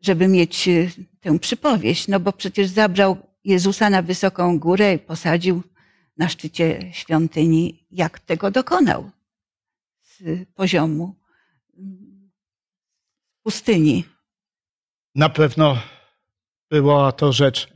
żeby 0.00 0.28
mieć 0.28 0.68
y, 0.68 0.90
tę 1.20 1.38
przypowieść, 1.38 2.08
no 2.08 2.20
bo 2.20 2.32
przecież 2.32 2.68
zabrał 2.68 3.16
Jezusa 3.44 3.90
na 3.90 4.02
wysoką 4.02 4.58
górę 4.58 4.94
i 4.94 4.98
posadził 4.98 5.62
na 6.16 6.28
szczycie 6.28 6.90
świątyni, 6.92 7.86
jak 7.90 8.20
tego 8.20 8.50
dokonał 8.50 9.10
z 10.02 10.48
poziomu 10.54 11.14
pustyni. 13.42 14.04
Na 15.18 15.28
pewno 15.28 15.78
była 16.70 17.12
to 17.12 17.32
rzecz 17.32 17.68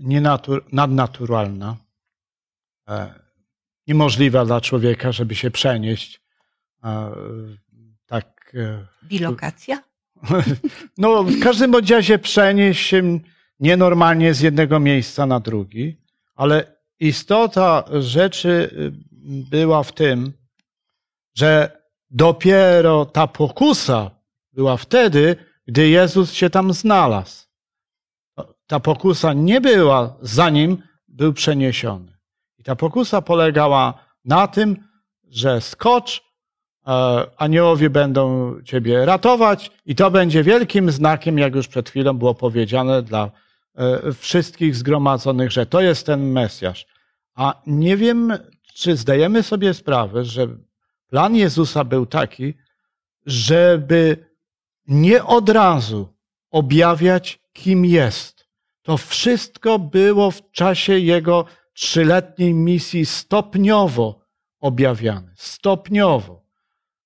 nadnaturalna, 0.73 1.77
e, 2.89 3.15
niemożliwa 3.87 4.45
dla 4.45 4.61
człowieka, 4.61 5.13
żeby 5.13 5.35
się 5.35 5.51
przenieść. 5.51 6.21
Tak. 8.07 8.55
E, 8.55 8.87
Bilokacja? 9.05 9.83
No, 10.99 11.25
w 11.25 11.41
każdym 11.41 11.75
razie 11.75 12.19
przenieść 12.19 12.87
się 12.87 13.21
nienormalnie 13.61 14.35
z 14.35 14.41
jednego 14.41 14.81
miejsca 14.81 15.27
na 15.27 15.41
drugi, 15.41 15.97
ale 16.35 16.77
istota 17.01 17.85
rzeczy 18.01 18.49
y, 18.49 18.93
była 19.51 19.83
w 19.83 19.93
tym, 19.93 20.33
że 21.35 21.81
dopiero 22.11 23.07
ta 23.07 23.27
pokusa 23.27 24.11
była 24.53 24.77
wtedy, 24.77 25.52
gdy 25.67 25.89
Jezus 25.89 26.33
się 26.33 26.51
tam 26.51 26.73
znalazł. 26.73 27.47
Ta 28.67 28.81
pokusa 28.81 29.33
nie 29.33 29.61
była 29.61 30.17
zanim 30.21 30.83
był 31.09 31.33
przeniesiony. 31.33 32.13
I 32.59 32.63
ta 32.63 32.77
pokusa 32.77 33.23
polegała 33.23 33.95
na 34.25 34.47
tym, 34.47 34.77
że 35.31 35.61
skocz, 35.61 36.25
e, 36.87 36.91
aniołowie 37.37 37.91
będą 37.91 38.55
ciebie 38.63 39.07
ratować 39.07 39.71
i 39.87 39.95
to 39.95 40.11
będzie 40.11 40.43
wielkim 40.43 40.91
znakiem, 40.91 41.39
jak 41.39 41.55
już 41.55 41.69
przed 41.69 41.91
chwilą 41.91 42.15
było 42.15 42.35
powiedziane 42.35 43.03
dla 43.03 43.31
e, 43.75 44.13
wszystkich 44.13 44.77
zgromadzonych, 44.77 45.53
że 45.53 45.67
to 45.67 45.81
jest 45.81 46.07
ten 46.07 46.33
Mesjasz. 46.33 46.87
A 47.35 47.63
nie 47.67 47.97
wiem, 47.97 48.33
czy 48.75 48.97
zdajemy 48.97 49.43
sobie 49.43 49.75
sprawę, 49.75 50.25
że 50.25 50.49
plan 51.09 51.37
Jezusa 51.37 51.85
był 51.85 52.07
taki, 52.07 52.55
żeby 53.27 54.32
nie 54.87 55.25
od 55.25 55.49
razu 55.49 56.09
objawiać, 56.51 57.41
kim 57.53 57.85
jest. 57.85 58.47
To 58.83 58.97
wszystko 58.97 59.79
było 59.79 60.31
w 60.31 60.51
czasie 60.51 60.99
jego 60.99 61.45
trzyletniej 61.73 62.55
misji 62.55 63.07
stopniowo 63.07 64.21
objawiane. 64.61 65.33
Stopniowo. 65.37 66.43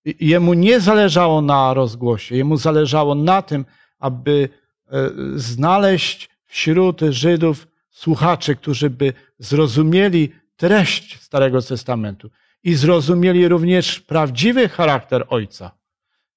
Jemu 0.04 0.54
nie 0.54 0.80
zależało 0.80 1.42
na 1.42 1.74
rozgłosie, 1.74 2.36
jemu 2.36 2.56
zależało 2.56 3.14
na 3.14 3.42
tym, 3.42 3.64
aby 3.98 4.48
e, 4.86 5.10
znaleźć 5.36 6.30
wśród 6.44 7.00
Żydów 7.00 7.68
słuchaczy, 7.90 8.56
którzy 8.56 8.90
by 8.90 9.12
zrozumieli 9.38 10.32
treść 10.56 11.22
Starego 11.22 11.62
Testamentu 11.62 12.30
i 12.64 12.74
zrozumieli 12.74 13.48
również 13.48 14.00
prawdziwy 14.00 14.68
charakter 14.68 15.26
Ojca. 15.28 15.70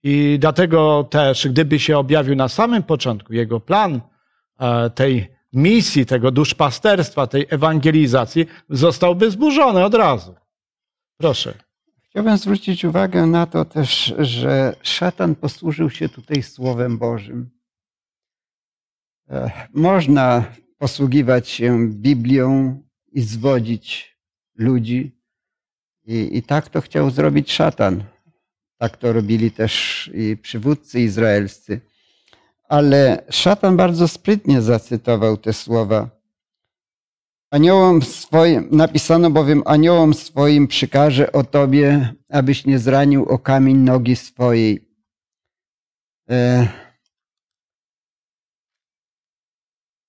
I 0.03 0.37
dlatego 0.41 1.03
też, 1.03 1.47
gdyby 1.47 1.79
się 1.79 1.97
objawił 1.97 2.35
na 2.35 2.49
samym 2.49 2.83
początku 2.83 3.33
jego 3.33 3.59
plan 3.59 4.01
e, 4.59 4.89
tej 4.89 5.27
misji, 5.53 6.05
tego 6.05 6.31
duszpasterstwa, 6.31 7.27
tej 7.27 7.45
ewangelizacji, 7.49 8.45
zostałby 8.69 9.31
zburzony 9.31 9.85
od 9.85 9.93
razu. 9.93 10.35
Proszę. 11.17 11.53
Chciałbym 12.09 12.37
zwrócić 12.37 12.85
uwagę 12.85 13.25
na 13.25 13.45
to 13.45 13.65
też, 13.65 14.13
że 14.19 14.75
szatan 14.81 15.35
posłużył 15.35 15.89
się 15.89 16.09
tutaj 16.09 16.43
Słowem 16.43 16.97
Bożym. 16.97 17.49
E, 19.29 19.51
można 19.73 20.43
posługiwać 20.77 21.49
się 21.49 21.89
Biblią 21.89 22.81
i 23.11 23.21
zwodzić 23.21 24.17
ludzi. 24.55 25.19
I, 26.05 26.37
I 26.37 26.43
tak 26.43 26.69
to 26.69 26.81
chciał 26.81 27.09
zrobić 27.09 27.51
szatan. 27.51 28.03
Tak 28.79 28.97
to 28.97 29.13
robili 29.13 29.51
też 29.51 30.09
i 30.13 30.37
przywódcy 30.37 30.99
izraelscy. 30.99 31.81
Ale 32.69 33.23
szatan 33.29 33.77
bardzo 33.77 34.07
sprytnie 34.07 34.61
zacytował 34.61 35.37
te 35.37 35.53
słowa. 35.53 36.09
Aniołom 37.51 38.01
swoim, 38.01 38.67
napisano 38.71 39.29
bowiem, 39.29 39.63
aniołom 39.65 40.13
swoim 40.13 40.67
przykaże 40.67 41.31
o 41.31 41.43
tobie, 41.43 42.13
abyś 42.29 42.65
nie 42.65 42.79
zranił 42.79 43.25
o 43.25 43.39
kamień 43.39 43.77
nogi 43.77 44.15
swojej. 44.15 44.89
E, 46.29 46.67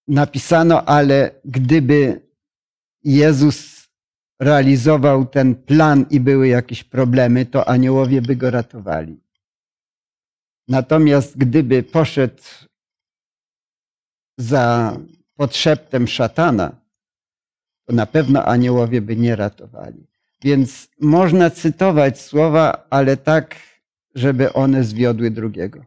napisano, 0.08 0.84
ale 0.84 1.30
gdyby 1.44 2.20
Jezus 3.04 3.79
realizował 4.40 5.26
ten 5.26 5.54
plan 5.54 6.06
i 6.10 6.20
były 6.20 6.48
jakieś 6.48 6.84
problemy, 6.84 7.46
to 7.46 7.68
aniołowie 7.68 8.22
by 8.22 8.36
go 8.36 8.50
ratowali. 8.50 9.20
Natomiast 10.68 11.38
gdyby 11.38 11.82
poszedł 11.82 12.42
za 14.38 14.96
podszeptem 15.36 16.08
szatana, 16.08 16.72
to 17.86 17.92
na 17.92 18.06
pewno 18.06 18.44
aniołowie 18.44 19.00
by 19.00 19.16
nie 19.16 19.36
ratowali. 19.36 20.06
Więc 20.42 20.88
można 21.00 21.50
cytować 21.50 22.20
słowa, 22.20 22.86
ale 22.90 23.16
tak, 23.16 23.56
żeby 24.14 24.52
one 24.52 24.84
zwiodły 24.84 25.30
drugiego. 25.30 25.84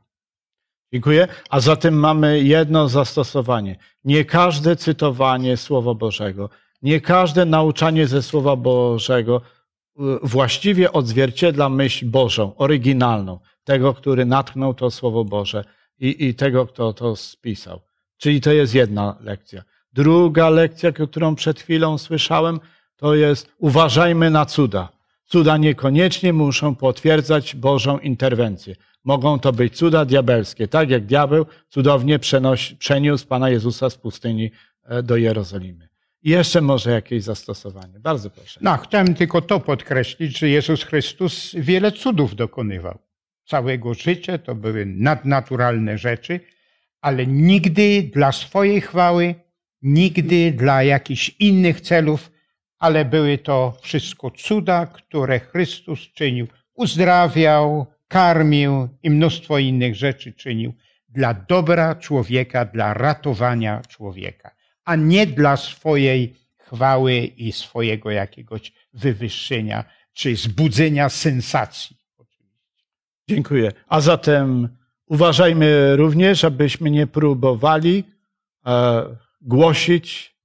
Dziękuję. 0.93 1.27
A 1.49 1.59
zatem 1.59 1.93
mamy 1.93 2.43
jedno 2.43 2.89
zastosowanie. 2.89 3.75
Nie 4.03 4.25
każde 4.25 4.75
cytowanie 4.75 5.57
Słowa 5.57 5.93
Bożego, 5.93 6.49
nie 6.83 7.01
każde 7.01 7.45
nauczanie 7.45 8.07
ze 8.07 8.21
Słowa 8.21 8.55
Bożego 8.55 9.41
y, 9.41 10.01
właściwie 10.23 10.91
odzwierciedla 10.91 11.69
myśl 11.69 12.05
Bożą, 12.05 12.55
oryginalną, 12.55 13.39
tego, 13.63 13.93
który 13.93 14.25
natchnął 14.25 14.73
to 14.73 14.91
Słowo 14.91 15.25
Boże 15.25 15.65
i, 15.99 16.25
i 16.25 16.35
tego, 16.35 16.67
kto 16.67 16.93
to 16.93 17.15
spisał. 17.15 17.79
Czyli 18.17 18.41
to 18.41 18.51
jest 18.51 18.75
jedna 18.75 19.17
lekcja. 19.21 19.63
Druga 19.93 20.49
lekcja, 20.49 20.91
którą 20.91 21.35
przed 21.35 21.59
chwilą 21.59 21.97
słyszałem, 21.97 22.59
to 22.95 23.15
jest 23.15 23.51
uważajmy 23.57 24.29
na 24.29 24.45
cuda. 24.45 24.89
Cuda 25.25 25.57
niekoniecznie 25.57 26.33
muszą 26.33 26.75
potwierdzać 26.75 27.55
Bożą 27.55 27.99
interwencję. 27.99 28.75
Mogą 29.03 29.39
to 29.39 29.53
być 29.53 29.77
cuda 29.77 30.05
diabelskie, 30.05 30.67
tak 30.67 30.89
jak 30.89 31.05
diabeł 31.05 31.45
cudownie 31.69 32.19
przeniósł 32.79 33.27
Pana 33.27 33.49
Jezusa 33.49 33.89
z 33.89 33.97
pustyni 33.97 34.51
e, 34.83 35.03
do 35.03 35.17
Jerozolimy. 35.17 35.92
I 36.23 36.29
jeszcze 36.29 36.61
może 36.61 36.91
jakieś 36.91 37.23
zastosowanie. 37.23 37.99
Bardzo 37.99 38.29
proszę. 38.29 38.59
No, 38.63 38.77
chciałem 38.77 39.13
tylko 39.13 39.41
to 39.41 39.59
podkreślić, 39.59 40.39
że 40.39 40.49
Jezus 40.49 40.83
Chrystus 40.83 41.55
wiele 41.55 41.91
cudów 41.91 42.35
dokonywał. 42.35 42.99
Całego 43.45 43.93
życia 43.93 44.37
to 44.37 44.55
były 44.55 44.85
nadnaturalne 44.85 45.97
rzeczy, 45.97 46.39
ale 47.01 47.27
nigdy 47.27 48.03
dla 48.03 48.31
swojej 48.31 48.81
chwały, 48.81 49.35
nigdy 49.81 50.51
dla 50.51 50.83
jakichś 50.83 51.29
innych 51.39 51.81
celów, 51.81 52.31
ale 52.79 53.05
były 53.05 53.37
to 53.37 53.77
wszystko 53.81 54.31
cuda, 54.31 54.85
które 54.85 55.39
Chrystus 55.39 55.99
czynił. 55.99 56.47
Uzdrawiał, 56.73 57.85
karmił 58.07 58.89
i 59.03 59.09
mnóstwo 59.09 59.59
innych 59.59 59.95
rzeczy 59.95 60.33
czynił 60.33 60.73
dla 61.09 61.33
dobra 61.33 61.95
człowieka, 61.95 62.65
dla 62.65 62.93
ratowania 62.93 63.81
człowieka, 63.87 64.51
a 64.85 64.95
nie 64.95 65.27
dla 65.27 65.57
swojej 65.57 66.35
chwały 66.57 67.15
i 67.17 67.51
swojego 67.51 68.11
jakiegoś 68.11 68.71
wywyższenia 68.93 69.85
czy 70.13 70.35
zbudzenia 70.35 71.09
sensacji. 71.09 71.97
Dziękuję. 73.29 73.71
A 73.87 74.01
zatem 74.01 74.77
uważajmy 75.05 75.95
również, 75.95 76.43
abyśmy 76.43 76.91
nie 76.91 77.07
próbowali 77.07 78.03
e, 78.65 79.03
głosić 79.41 80.35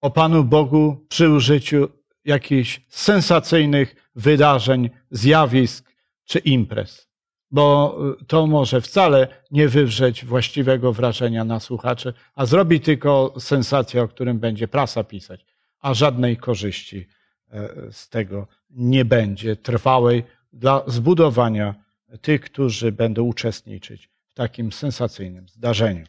o 0.00 0.10
Panu 0.10 0.44
Bogu 0.44 1.06
przy 1.08 1.30
użyciu 1.30 1.88
jakichś 2.24 2.80
sensacyjnych 2.88 4.10
wydarzeń, 4.14 4.90
zjawisk 5.10 5.92
czy 6.24 6.38
imprez, 6.38 7.07
bo 7.50 7.96
y, 8.20 8.24
to 8.24 8.46
może 8.46 8.80
wcale 8.80 9.28
nie 9.50 9.68
wywrzeć 9.68 10.24
właściwego 10.24 10.92
wrażenia 10.92 11.44
na 11.44 11.60
słuchaczy, 11.60 12.14
a 12.34 12.46
zrobi 12.46 12.80
tylko 12.80 13.34
sensację, 13.38 14.02
o 14.02 14.08
którym 14.08 14.38
będzie 14.38 14.68
prasa 14.68 15.04
pisać, 15.04 15.44
a 15.80 15.94
żadnej 15.94 16.36
korzyści 16.36 17.06
e, 17.50 17.68
z 17.92 18.08
tego 18.08 18.46
nie 18.70 19.04
będzie 19.04 19.56
trwałej 19.56 20.24
dla 20.52 20.82
zbudowania 20.86 21.74
tych, 22.22 22.40
którzy 22.40 22.92
będą 22.92 23.22
uczestniczyć 23.22 24.08
w 24.26 24.34
takim 24.34 24.72
sensacyjnym 24.72 25.48
zdarzeniu. 25.48 26.06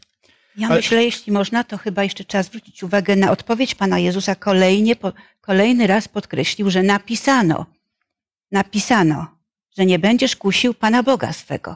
Ja 0.57 0.69
myślę, 0.69 1.03
jeśli 1.03 1.33
można, 1.33 1.63
to 1.63 1.77
chyba 1.77 2.03
jeszcze 2.03 2.23
trzeba 2.23 2.43
zwrócić 2.43 2.83
uwagę 2.83 3.15
na 3.15 3.31
odpowiedź 3.31 3.75
Pana 3.75 3.99
Jezusa. 3.99 4.35
Kolejnie, 4.35 4.95
po, 4.95 5.13
kolejny 5.41 5.87
raz 5.87 6.07
podkreślił, 6.07 6.69
że 6.69 6.83
napisano, 6.83 7.65
napisano, 8.51 9.38
że 9.79 9.85
nie 9.85 9.99
będziesz 9.99 10.35
kusił 10.35 10.73
Pana 10.73 11.03
Boga 11.03 11.33
swego. 11.33 11.75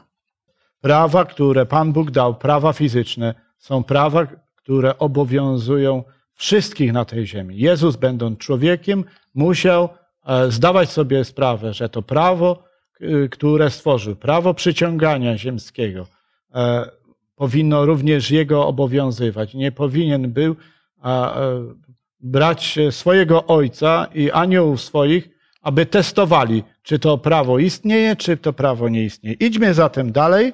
Prawa, 0.80 1.24
które 1.24 1.66
Pan 1.66 1.92
Bóg 1.92 2.10
dał, 2.10 2.34
prawa 2.34 2.72
fizyczne, 2.72 3.34
są 3.58 3.82
prawa, 3.84 4.26
które 4.56 4.98
obowiązują 4.98 6.04
wszystkich 6.34 6.92
na 6.92 7.04
tej 7.04 7.26
ziemi. 7.26 7.58
Jezus, 7.58 7.96
będąc 7.96 8.38
człowiekiem, 8.38 9.04
musiał 9.34 9.88
e, 10.26 10.50
zdawać 10.50 10.90
sobie 10.90 11.24
sprawę, 11.24 11.74
że 11.74 11.88
to 11.88 12.02
prawo, 12.02 12.64
k- 12.92 13.04
które 13.30 13.70
stworzył, 13.70 14.16
prawo 14.16 14.54
przyciągania 14.54 15.38
ziemskiego, 15.38 16.06
e, 16.54 16.90
powinno 17.36 17.86
również 17.86 18.30
jego 18.30 18.66
obowiązywać. 18.66 19.54
Nie 19.54 19.72
powinien 19.72 20.32
był 20.32 20.56
e, 21.04 21.30
brać 22.20 22.78
swojego 22.90 23.46
ojca 23.46 24.06
i 24.14 24.30
aniołów 24.30 24.80
swoich, 24.80 25.28
aby 25.64 25.86
testowali, 25.86 26.62
czy 26.82 26.98
to 26.98 27.18
prawo 27.18 27.58
istnieje, 27.58 28.16
czy 28.16 28.36
to 28.36 28.52
prawo 28.52 28.88
nie 28.88 29.04
istnieje. 29.04 29.36
Idźmy 29.40 29.74
zatem 29.74 30.12
dalej, 30.12 30.52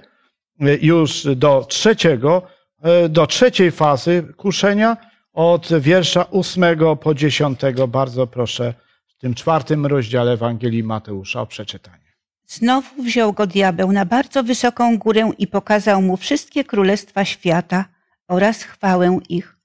e, 0.60 0.76
już 0.76 1.26
do 1.36 1.64
trzeciego, 1.68 2.42
e, 2.82 3.08
do 3.08 3.26
trzeciej 3.26 3.70
fazy 3.70 4.24
kuszenia, 4.36 4.96
od 5.32 5.68
wiersza 5.80 6.22
ósmego 6.22 6.96
po 6.96 7.14
dziesiątego. 7.14 7.88
Bardzo 7.88 8.26
proszę 8.26 8.74
w 9.06 9.20
tym 9.20 9.34
czwartym 9.34 9.86
rozdziale 9.86 10.32
Ewangelii 10.32 10.82
Mateusza 10.82 11.40
o 11.40 11.46
przeczytanie. 11.46 12.10
Znowu 12.46 13.02
wziął 13.02 13.32
go 13.32 13.46
diabeł 13.46 13.92
na 13.92 14.04
bardzo 14.04 14.42
wysoką 14.42 14.98
górę 14.98 15.30
i 15.38 15.46
pokazał 15.46 16.02
mu 16.02 16.16
wszystkie 16.16 16.64
królestwa 16.64 17.24
świata 17.24 17.84
oraz 18.28 18.62
chwałę 18.62 19.18
ich. 19.28 19.56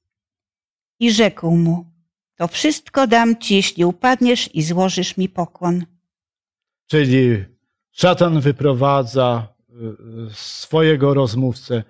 I 0.99 1.11
rzekł 1.11 1.51
mu, 1.51 1.85
to 2.35 2.47
wszystko 2.47 3.07
dam 3.07 3.37
ci, 3.37 3.55
jeśli 3.55 3.85
upadniesz 3.85 4.55
i 4.55 4.63
złożysz 4.63 5.17
mi 5.17 5.29
pokłon. 5.29 5.85
Czyli 6.87 7.45
szatan 7.91 8.41
wyprowadza 8.41 9.47
y, 9.69 9.73
y, 9.73 10.33
swojego 10.33 11.13
rozmówcę 11.13 11.83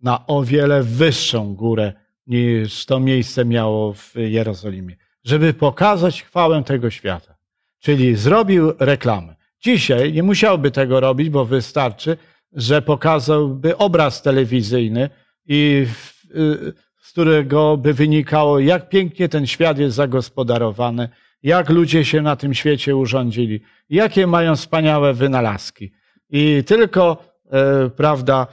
na 0.00 0.26
o 0.26 0.44
wiele 0.44 0.82
wyższą 0.82 1.54
górę 1.54 1.92
niż 2.26 2.86
to 2.86 3.00
miejsce 3.00 3.44
miało 3.44 3.92
w 3.92 4.12
Jerozolimie, 4.16 4.96
żeby 5.24 5.54
pokazać 5.54 6.22
chwałę 6.22 6.64
tego 6.64 6.90
świata. 6.90 7.34
Czyli 7.78 8.16
zrobił 8.16 8.72
reklamę. 8.78 9.36
Dzisiaj 9.60 10.12
nie 10.12 10.22
musiałby 10.22 10.70
tego 10.70 11.00
robić, 11.00 11.30
bo 11.30 11.44
wystarczy, 11.44 12.16
że 12.52 12.82
pokazałby 12.82 13.76
obraz 13.76 14.22
telewizyjny 14.22 15.10
i 15.46 15.86
y, 16.34 16.72
z 17.04 17.12
którego 17.12 17.76
by 17.76 17.94
wynikało, 17.94 18.58
jak 18.58 18.88
pięknie 18.88 19.28
ten 19.28 19.46
świat 19.46 19.78
jest 19.78 19.96
zagospodarowany, 19.96 21.08
jak 21.42 21.68
ludzie 21.70 22.04
się 22.04 22.22
na 22.22 22.36
tym 22.36 22.54
świecie 22.54 22.96
urządzili, 22.96 23.60
jakie 23.90 24.26
mają 24.26 24.56
wspaniałe 24.56 25.14
wynalazki. 25.14 25.92
I 26.30 26.64
tylko, 26.66 27.24
e, 27.50 27.90
prawda, 27.90 28.46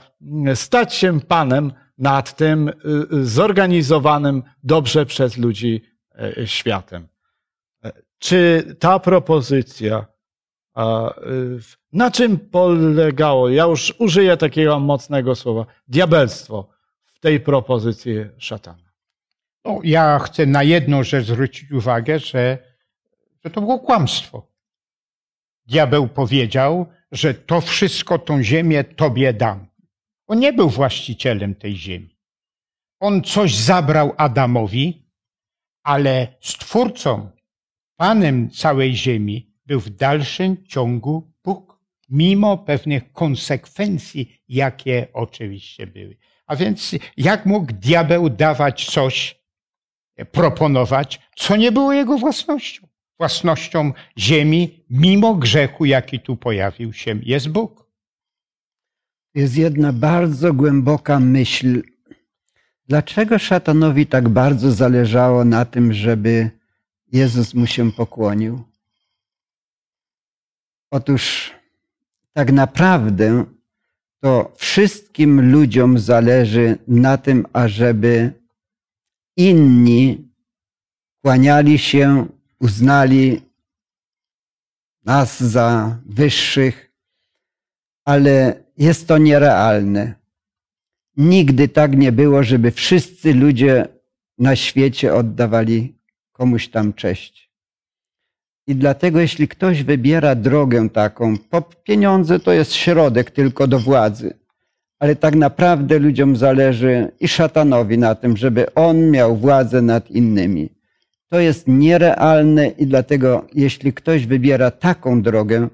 stać 0.54 0.94
się 0.94 1.20
panem 1.20 1.72
nad 1.98 2.36
tym 2.36 2.68
e, 2.68 2.72
zorganizowanym 3.22 4.42
dobrze 4.62 5.06
przez 5.06 5.36
ludzi 5.38 5.82
e, 6.14 6.46
światem. 6.46 7.08
Czy 8.18 8.76
ta 8.78 8.98
propozycja, 8.98 10.06
na 11.92 12.10
czym 12.10 12.38
polegało? 12.38 13.48
Ja 13.48 13.64
już 13.64 13.94
użyję 13.98 14.36
takiego 14.36 14.80
mocnego 14.80 15.34
słowa. 15.34 15.66
Diabelstwo 15.88 16.71
tej 17.22 17.40
propozycji 17.40 18.14
szatana. 18.38 18.92
No, 19.64 19.80
ja 19.84 20.18
chcę 20.18 20.46
na 20.46 20.62
jedną 20.62 21.02
rzecz 21.02 21.26
zwrócić 21.26 21.72
uwagę, 21.72 22.18
że, 22.18 22.58
że 23.44 23.50
to 23.50 23.60
było 23.60 23.78
kłamstwo. 23.78 24.52
Diabeł 25.66 26.08
powiedział, 26.08 26.86
że 27.12 27.34
to 27.34 27.60
wszystko, 27.60 28.18
tą 28.18 28.42
ziemię 28.42 28.84
tobie 28.84 29.32
dam. 29.32 29.66
On 30.26 30.38
nie 30.38 30.52
był 30.52 30.68
właścicielem 30.70 31.54
tej 31.54 31.76
ziemi. 31.76 32.18
On 33.00 33.22
coś 33.22 33.54
zabrał 33.54 34.14
Adamowi, 34.16 35.06
ale 35.82 36.28
stwórcą, 36.40 37.30
panem 37.96 38.50
całej 38.50 38.96
ziemi 38.96 39.52
był 39.66 39.80
w 39.80 39.90
dalszym 39.90 40.66
ciągu 40.66 41.32
Bóg, 41.44 41.78
mimo 42.08 42.58
pewnych 42.58 43.12
konsekwencji, 43.12 44.42
jakie 44.48 45.06
oczywiście 45.12 45.86
były. 45.86 46.16
A 46.52 46.56
więc 46.56 46.94
jak 47.16 47.46
mógł 47.46 47.72
diabeł 47.72 48.30
dawać 48.30 48.90
coś, 48.90 49.42
proponować, 50.32 51.20
co 51.36 51.56
nie 51.56 51.72
było 51.72 51.92
jego 51.92 52.18
własnością? 52.18 52.88
Własnością 53.18 53.92
ziemi, 54.18 54.84
mimo 54.90 55.34
grzechu, 55.34 55.84
jaki 55.84 56.20
tu 56.20 56.36
pojawił 56.36 56.92
się, 56.92 57.18
jest 57.22 57.48
Bóg. 57.48 57.86
Jest 59.34 59.56
jedna 59.56 59.92
bardzo 59.92 60.52
głęboka 60.52 61.20
myśl. 61.20 61.82
Dlaczego 62.88 63.38
szatanowi 63.38 64.06
tak 64.06 64.28
bardzo 64.28 64.72
zależało 64.72 65.44
na 65.44 65.64
tym, 65.64 65.92
żeby 65.92 66.50
Jezus 67.12 67.54
mu 67.54 67.66
się 67.66 67.92
pokłonił? 67.92 68.64
Otóż 70.90 71.52
tak 72.32 72.52
naprawdę 72.52 73.44
to 74.22 74.52
wszystkim 74.56 75.52
ludziom 75.52 75.98
zależy 75.98 76.78
na 76.88 77.18
tym, 77.18 77.46
ażeby 77.52 78.32
inni 79.36 80.28
kłaniali 81.22 81.78
się, 81.78 82.26
uznali 82.60 83.40
nas 85.04 85.40
za 85.42 85.98
wyższych, 86.06 86.92
ale 88.04 88.64
jest 88.78 89.08
to 89.08 89.18
nierealne. 89.18 90.14
Nigdy 91.16 91.68
tak 91.68 91.96
nie 91.96 92.12
było, 92.12 92.42
żeby 92.42 92.70
wszyscy 92.70 93.34
ludzie 93.34 93.88
na 94.38 94.56
świecie 94.56 95.14
oddawali 95.14 95.98
komuś 96.32 96.68
tam 96.68 96.92
cześć. 96.92 97.51
I 98.66 98.74
dlatego, 98.74 99.20
jeśli 99.20 99.48
ktoś 99.48 99.82
wybiera 99.82 100.34
drogę 100.34 100.90
taką, 100.90 101.34
pieniądze 101.84 102.40
to 102.40 102.52
jest 102.52 102.72
środek 102.74 103.30
tylko 103.30 103.66
do 103.66 103.78
władzy, 103.78 104.38
ale 104.98 105.16
tak 105.16 105.34
naprawdę 105.34 105.98
ludziom 105.98 106.36
zależy 106.36 107.12
i 107.20 107.28
szatanowi 107.28 107.98
na 107.98 108.14
tym, 108.14 108.36
żeby 108.36 108.74
on 108.74 109.10
miał 109.10 109.36
władzę 109.36 109.82
nad 109.82 110.10
innymi. 110.10 110.68
To 111.28 111.40
jest 111.40 111.68
nierealne 111.68 112.68
i 112.68 112.86
dlatego, 112.86 113.46
jeśli 113.54 113.92
ktoś 113.92 114.26
wybiera 114.26 114.70
taką 114.70 115.22
drogę, 115.22 115.68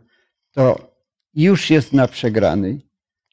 to 0.52 0.92
już 1.34 1.70
jest 1.70 1.92
na 1.92 2.08
przegranej. 2.08 2.80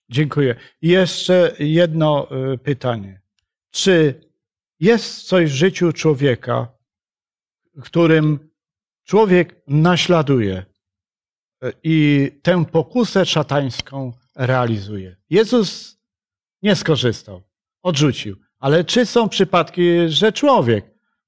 Dziękuję. 0.10 0.56
Jeszcze 0.82 1.56
jedno 1.60 2.28
y, 2.54 2.58
pytanie. 2.58 3.22
Czy 3.72 4.22
jest 4.80 5.24
coś 5.24 5.52
w 5.52 5.56
życiu 5.56 5.94
człowieka, 5.94 6.68
którym 7.82 8.50
człowiek 9.06 9.62
naśladuje 9.68 10.66
y, 11.64 11.74
i 11.84 12.32
tę 12.44 12.66
pokusę 12.66 13.26
szatańską 13.26 14.14
realizuje? 14.36 15.16
Jezus 15.30 15.98
nie 16.62 16.76
skorzystał, 16.76 17.44
odrzucił. 17.84 18.38
Ale 18.60 18.84
czy 18.84 19.06
są 19.06 19.30
przypadki, 19.30 19.84
że 20.08 20.32
człowiek 20.34 20.86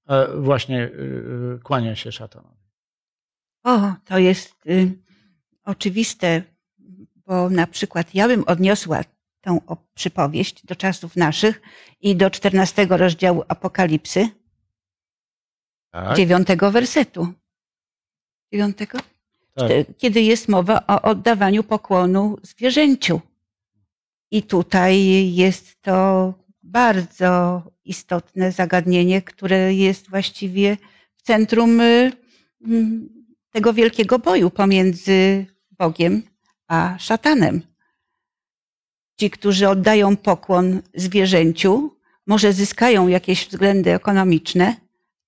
e, 0.07 0.27
właśnie 0.37 0.83
y, 0.85 1.59
kłania 1.63 1.95
się 1.95 2.11
szatanowi? 2.11 2.57
O, 3.63 3.93
to 4.05 4.17
jest 4.17 4.65
y, 4.65 4.91
oczywiste, 5.63 6.41
bo 7.15 7.49
na 7.49 7.67
przykład 7.67 8.15
ja 8.15 8.27
bym 8.27 8.43
odniosła 8.47 9.01
tę 9.41 9.59
o- 9.67 9.77
przypowieść 9.93 10.65
do 10.65 10.75
czasów 10.75 11.15
naszych 11.15 11.61
i 12.01 12.15
do 12.15 12.29
14 12.29 12.87
rozdziału 12.89 13.43
Apokalipsy, 13.47 14.29
Tak, 15.91 16.17
dziewiątego 16.17 16.71
wersetu. 16.71 17.33
Dziewiątego? 18.51 18.97
tak. 19.57 19.97
Kiedy 19.97 20.21
jest 20.21 20.47
mowa 20.47 20.87
o 20.87 21.01
oddawaniu 21.01 21.63
pokłonu 21.63 22.37
zwierzęciu. 22.43 23.21
I 24.31 24.43
tutaj 24.43 25.05
jest 25.33 25.81
to 25.81 26.33
bardzo 26.63 27.61
istotne 27.85 28.51
zagadnienie, 28.51 29.21
które 29.21 29.73
jest 29.73 30.09
właściwie 30.09 30.77
w 31.15 31.21
centrum 31.21 31.81
mm, 31.81 33.09
tego 33.51 33.73
wielkiego 33.73 34.19
boju 34.19 34.49
pomiędzy 34.49 35.45
Bogiem 35.71 36.23
a 36.67 36.95
szatanem. 36.99 37.61
Ci, 39.19 39.29
którzy 39.29 39.69
oddają 39.69 40.17
pokłon 40.17 40.81
zwierzęciu, 40.93 41.95
może 42.27 42.53
zyskają 42.53 43.07
jakieś 43.07 43.47
względy 43.47 43.93
ekonomiczne, 43.93 44.75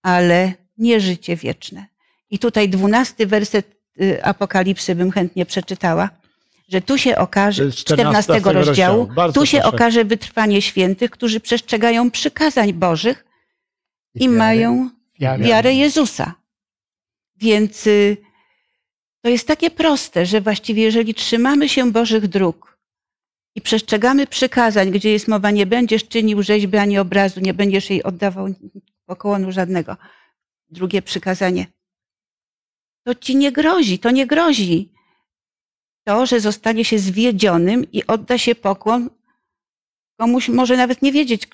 ale 0.01 0.53
nie 0.77 0.99
życie 0.99 1.35
wieczne. 1.35 1.85
I 2.29 2.39
tutaj 2.39 2.69
dwunasty 2.69 3.27
werset 3.27 3.75
y, 4.01 4.23
Apokalipsy 4.23 4.95
bym 4.95 5.11
chętnie 5.11 5.45
przeczytała, 5.45 6.09
że 6.69 6.81
tu 6.81 6.97
się 6.97 7.17
okaże, 7.17 7.63
jest 7.63 7.77
14 7.77 8.23
14 8.23 8.53
rozdziału, 8.53 9.05
rozdziału. 9.05 9.33
Tu 9.33 9.45
się 9.45 9.57
proszę. 9.57 9.75
okaże 9.75 10.05
wytrwanie 10.05 10.61
świętych, 10.61 11.11
którzy 11.11 11.39
przestrzegają 11.39 12.11
przykazań 12.11 12.73
Bożych 12.73 13.25
i 14.15 14.19
wiary. 14.19 14.37
mają 14.37 14.89
Wiarę. 15.19 15.43
wiarę 15.43 15.73
Jezusa. 15.73 16.33
Więc 17.37 17.87
y, 17.87 18.17
to 19.21 19.29
jest 19.29 19.47
takie 19.47 19.71
proste, 19.71 20.25
że 20.25 20.41
właściwie 20.41 20.83
jeżeli 20.83 21.13
trzymamy 21.13 21.69
się 21.69 21.91
Bożych 21.91 22.27
dróg 22.27 22.77
i 23.55 23.61
przestrzegamy 23.61 24.27
przykazań, 24.27 24.91
gdzie 24.91 25.11
jest 25.11 25.27
mowa, 25.27 25.51
nie 25.51 25.65
będziesz 25.65 26.07
czynił 26.07 26.43
rzeźby 26.43 26.77
ani 26.77 26.99
obrazu, 26.99 27.39
nie 27.39 27.53
będziesz 27.53 27.89
jej 27.89 28.03
oddawał 28.03 28.47
pokłonu 29.05 29.51
żadnego. 29.51 29.97
Drugie 30.69 31.01
przykazanie. 31.01 31.65
To 33.03 33.15
ci 33.15 33.35
nie 33.35 33.51
grozi, 33.51 33.99
to 33.99 34.11
nie 34.11 34.27
grozi. 34.27 34.91
To, 36.03 36.25
że 36.25 36.39
zostanie 36.39 36.85
się 36.85 36.99
zwiedzionym 36.99 37.91
i 37.91 38.07
odda 38.07 38.37
się 38.37 38.55
pokłon 38.55 39.09
komuś, 40.19 40.49
może 40.49 40.77
nawet 40.77 41.01
nie 41.01 41.11
wiedzieć, 41.11 41.47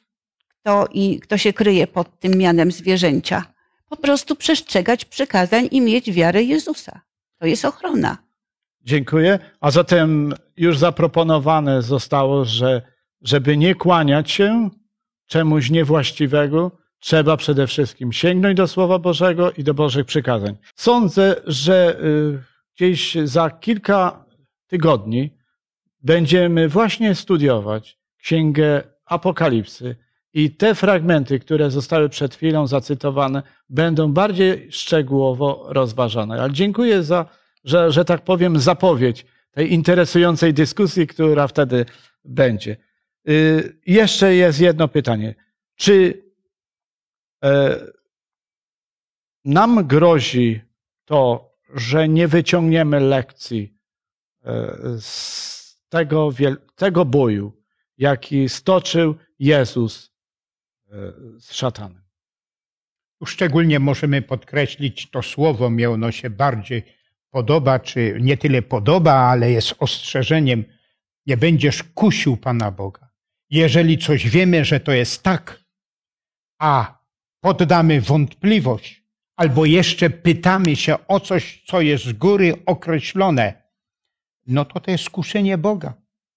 kto 0.48 0.88
i 0.92 1.20
kto 1.20 1.38
się 1.38 1.54
kryje 1.54 1.88
pod 1.88 2.20
tym 2.20 2.38
mianem 2.38 2.72
zwierzęcia. 2.72 3.46
Po 3.90 3.98
prostu 3.98 4.36
przestrzegać 4.36 5.06
przykazań 5.06 5.68
i 5.72 5.82
mieć 5.82 6.12
wiarę 6.12 6.44
Jezusa. 6.44 7.02
To 7.40 7.46
jest 7.46 7.66
ochrona. 7.66 8.18
Dziękuję. 8.82 9.40
A 9.62 9.72
zatem 9.72 10.34
już 10.58 10.78
zaproponowane 10.78 11.82
zostało, 11.82 12.46
że 12.46 12.82
żeby 13.22 13.58
nie 13.58 13.76
kłaniać 13.76 14.32
się 14.32 14.70
czemuś 15.28 15.70
niewłaściwego, 15.70 16.72
trzeba 17.00 17.38
przede 17.38 17.68
wszystkim 17.68 18.14
sięgnąć 18.14 18.58
do 18.58 18.68
Słowa 18.68 19.00
Bożego 19.00 19.52
i 19.52 19.64
do 19.64 19.74
Bożych 19.74 20.06
przykazań. 20.06 20.56
Sądzę, 20.76 21.36
że 21.46 22.00
y, 22.04 22.44
gdzieś 22.76 23.18
za 23.24 23.50
kilka 23.50 24.26
tygodni 24.68 25.30
będziemy 26.04 26.70
właśnie 26.70 27.16
studiować 27.16 27.98
Księgę 28.18 28.84
Apokalipsy 29.06 29.96
i 30.34 30.52
te 30.52 30.76
fragmenty, 30.76 31.40
które 31.40 31.72
zostały 31.72 32.10
przed 32.10 32.36
chwilą 32.36 32.68
zacytowane, 32.68 33.44
będą 33.70 34.14
bardziej 34.14 34.72
szczegółowo 34.72 35.66
rozważane. 35.70 36.42
Ale 36.42 36.54
dziękuję 36.54 37.04
za, 37.04 37.26
że, 37.64 37.92
że 37.92 38.06
tak 38.06 38.22
powiem, 38.22 38.60
zapowiedź 38.60 39.26
tej 39.52 39.74
interesującej 39.74 40.54
dyskusji, 40.54 41.08
która 41.08 41.48
wtedy 41.48 41.86
będzie. 42.26 42.78
Y, 43.30 43.78
Jeszcze 43.88 44.36
jest 44.36 44.60
jedno 44.60 44.88
pytanie. 44.88 45.36
Czy 45.76 46.25
nam 49.46 49.88
grozi 49.88 50.62
to, 51.06 51.52
że 51.74 52.10
nie 52.10 52.28
wyciągniemy 52.28 53.00
lekcji 53.00 53.78
e, 54.44 54.78
z 55.00 55.86
tego, 55.90 56.30
tego 56.76 57.06
boju, 57.06 57.64
jaki 57.98 58.50
stoczył 58.50 59.16
Jezus 59.40 60.12
e, 60.88 60.92
z 61.40 61.54
szatanem? 61.54 62.06
Szczególnie 63.26 63.80
możemy 63.80 64.22
podkreślić 64.22 65.10
to 65.10 65.22
słowo, 65.22 65.70
mnie 65.70 65.90
ono 65.90 66.12
się 66.12 66.30
bardziej 66.30 66.84
podoba, 67.30 67.80
czy 67.80 68.18
nie 68.22 68.38
tyle 68.38 68.62
podoba, 68.62 69.14
ale 69.14 69.52
jest 69.52 69.76
ostrzeżeniem. 69.80 70.64
Nie 71.26 71.38
będziesz 71.38 71.84
kusił 71.84 72.38
Pana 72.38 72.72
Boga. 72.72 73.10
Jeżeli 73.50 73.98
coś 73.98 74.30
wiemy, 74.30 74.66
że 74.66 74.80
to 74.80 74.92
jest 74.92 75.24
tak, 75.24 75.64
a 76.60 76.95
poddamy 77.46 78.02
wątpliwość, 78.02 79.04
albo 79.36 79.66
jeszcze 79.66 80.10
pytamy 80.10 80.76
się 80.76 80.96
o 81.08 81.20
coś, 81.20 81.64
co 81.68 81.82
jest 81.82 82.04
z 82.04 82.14
góry 82.14 82.54
określone, 82.66 83.54
no 84.48 84.66
to 84.66 84.80
to 84.80 84.92
jest 84.92 85.10
kuszenie 85.10 85.58
Boga. 85.58 85.94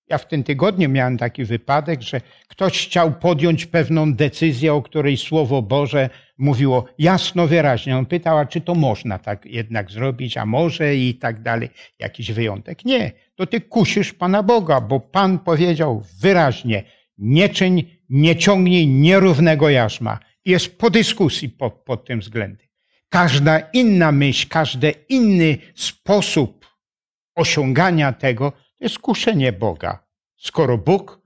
Ja 0.09 0.19
w 0.19 0.29
tym 0.29 0.45
tygodniu 0.45 0.89
miałem 0.89 1.19
taki 1.19 1.45
wypadek, 1.45 2.03
że 2.03 2.21
ktoś 2.49 2.87
chciał 2.87 3.13
podjąć 3.13 3.67
pewną 3.67 4.15
decyzję, 4.15 4.75
o 4.75 4.83
której 4.83 5.17
Słowo 5.17 5.63
Boże 5.63 6.11
mówiło 6.39 6.85
jasno, 6.99 7.47
wyraźnie. 7.47 7.97
On 7.97 8.07
pytał, 8.07 8.39
a 8.39 8.47
czy 8.47 8.61
to 8.61 8.75
można 8.75 9.19
tak 9.19 9.47
jednak 9.47 9.91
zrobić, 9.91 10.37
a 10.37 10.47
może 10.47 10.97
i 10.97 11.15
tak 11.15 11.43
dalej, 11.43 11.69
jakiś 11.99 12.33
wyjątek. 12.33 12.85
Nie, 12.85 13.13
to 13.35 13.47
ty 13.47 13.61
kusisz 13.61 14.13
Pana 14.13 14.43
Boga, 14.43 14.81
bo 14.81 15.01
Pan 15.01 15.39
powiedział 15.39 16.03
wyraźnie, 16.21 16.83
nie 17.19 17.49
czyń, 17.49 17.85
nie 18.09 18.37
ciągnij 18.37 18.89
nierównego 18.89 19.69
jarzma. 19.69 20.19
Jest 20.49 20.79
po 20.79 20.91
dyskusji 20.91 21.49
pod, 21.49 21.75
pod 21.75 22.05
tym 22.05 22.21
względem. 22.21 22.67
Każda 23.09 23.59
inna 23.59 24.13
myśl, 24.13 24.49
każdy 24.49 24.95
inny 25.09 25.59
sposób 25.75 26.67
osiągania 27.35 28.13
tego 28.13 28.51
to 28.51 28.85
jest 28.85 28.99
kuszenie 28.99 29.53
Boga. 29.53 30.07
Skoro 30.37 30.79
Bóg 30.79 31.21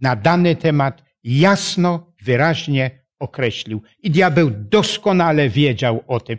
na 0.00 0.16
dany 0.16 0.56
temat 0.56 1.02
jasno, 1.24 2.12
wyraźnie 2.22 2.90
określił 3.18 3.82
i 4.02 4.10
diabeł 4.10 4.50
doskonale 4.50 5.48
wiedział 5.48 6.04
o 6.06 6.20
tym. 6.20 6.38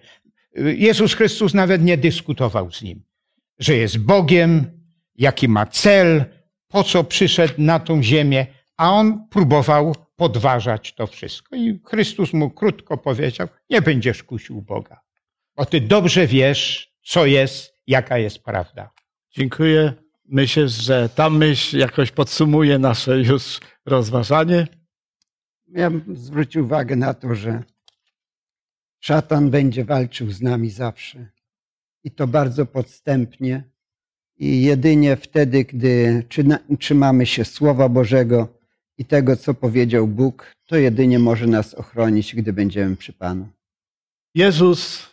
Jezus 0.56 1.14
Chrystus 1.14 1.54
nawet 1.54 1.84
nie 1.84 1.98
dyskutował 1.98 2.72
z 2.72 2.82
nim, 2.82 3.04
że 3.60 3.76
jest 3.76 3.98
Bogiem, 3.98 4.82
jaki 5.16 5.48
ma 5.48 5.66
cel, 5.66 6.26
po 6.68 6.84
co 6.84 7.04
przyszedł 7.04 7.54
na 7.58 7.80
tą 7.80 8.04
ziemię, 8.04 8.46
a 8.78 8.92
on 8.92 9.28
próbował 9.30 9.96
podważać 10.20 10.94
to 10.94 11.08
wszystko. 11.08 11.56
I 11.56 11.80
Chrystus 11.86 12.34
mu 12.34 12.50
krótko 12.50 12.98
powiedział: 12.98 13.48
Nie 13.70 13.82
będziesz 13.82 14.24
kusił 14.24 14.62
Boga, 14.62 15.02
bo 15.56 15.66
ty 15.66 15.82
dobrze 15.82 16.28
wiesz, 16.28 16.94
co 17.06 17.26
jest, 17.26 17.74
jaka 17.88 18.18
jest 18.18 18.40
prawda. 18.44 18.92
Dziękuję. 19.32 19.94
Myślę, 20.26 20.70
że 20.70 21.10
ta 21.10 21.30
myśl 21.30 21.78
jakoś 21.78 22.12
podsumuje 22.12 22.80
nasze 22.80 23.20
już 23.20 23.60
rozważanie. 23.86 24.68
Ja 25.68 25.90
bym 25.90 26.16
zwrócił 26.16 26.66
uwagę 26.66 26.96
na 26.96 27.14
to, 27.14 27.36
że 27.36 27.64
szatan 29.00 29.50
będzie 29.50 29.86
walczył 29.86 30.32
z 30.32 30.42
nami 30.42 30.70
zawsze. 30.70 31.30
I 32.04 32.12
to 32.12 32.28
bardzo 32.28 32.66
podstępnie. 32.66 33.64
I 34.38 34.62
jedynie 34.62 35.16
wtedy, 35.16 35.66
gdy 35.66 36.24
trzymamy 36.80 37.26
się 37.26 37.46
Słowa 37.46 37.90
Bożego 37.90 38.59
i 39.00 39.06
tego, 39.06 39.36
co 39.36 39.54
powiedział 39.54 40.08
Bóg, 40.08 40.52
to 40.66 40.76
jedynie 40.76 41.20
może 41.20 41.48
nas 41.48 41.74
ochronić, 41.74 42.36
gdy 42.36 42.54
będziemy 42.54 42.96
przy 42.96 43.14
Panu. 43.14 43.48
Jezus 44.36 45.10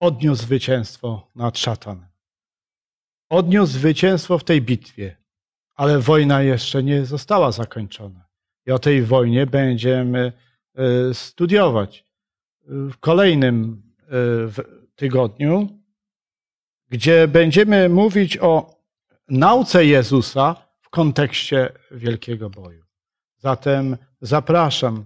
odniósł 0.00 0.42
zwycięstwo 0.42 1.30
nad 1.34 1.58
szatanem. 1.58 2.06
Odniósł 3.30 3.72
zwycięstwo 3.72 4.38
w 4.38 4.44
tej 4.44 4.62
bitwie, 4.62 5.16
ale 5.74 5.98
wojna 5.98 6.42
jeszcze 6.42 6.82
nie 6.82 7.06
została 7.06 7.52
zakończona. 7.52 8.26
I 8.66 8.70
o 8.70 8.78
tej 8.78 9.02
wojnie 9.02 9.46
będziemy 9.46 10.32
e, 10.74 11.14
studiować 11.14 12.04
w 12.66 12.96
kolejnym 13.00 13.82
e, 14.00 14.06
tygodniu, 14.96 15.68
gdzie 16.88 17.28
będziemy 17.28 17.88
mówić 17.88 18.38
o 18.38 18.80
nauce 19.28 19.86
Jezusa 19.86 20.65
kontekście 20.96 21.72
wielkiego 21.90 22.50
boju. 22.50 22.84
Zatem 23.38 23.96
zapraszam 24.20 25.04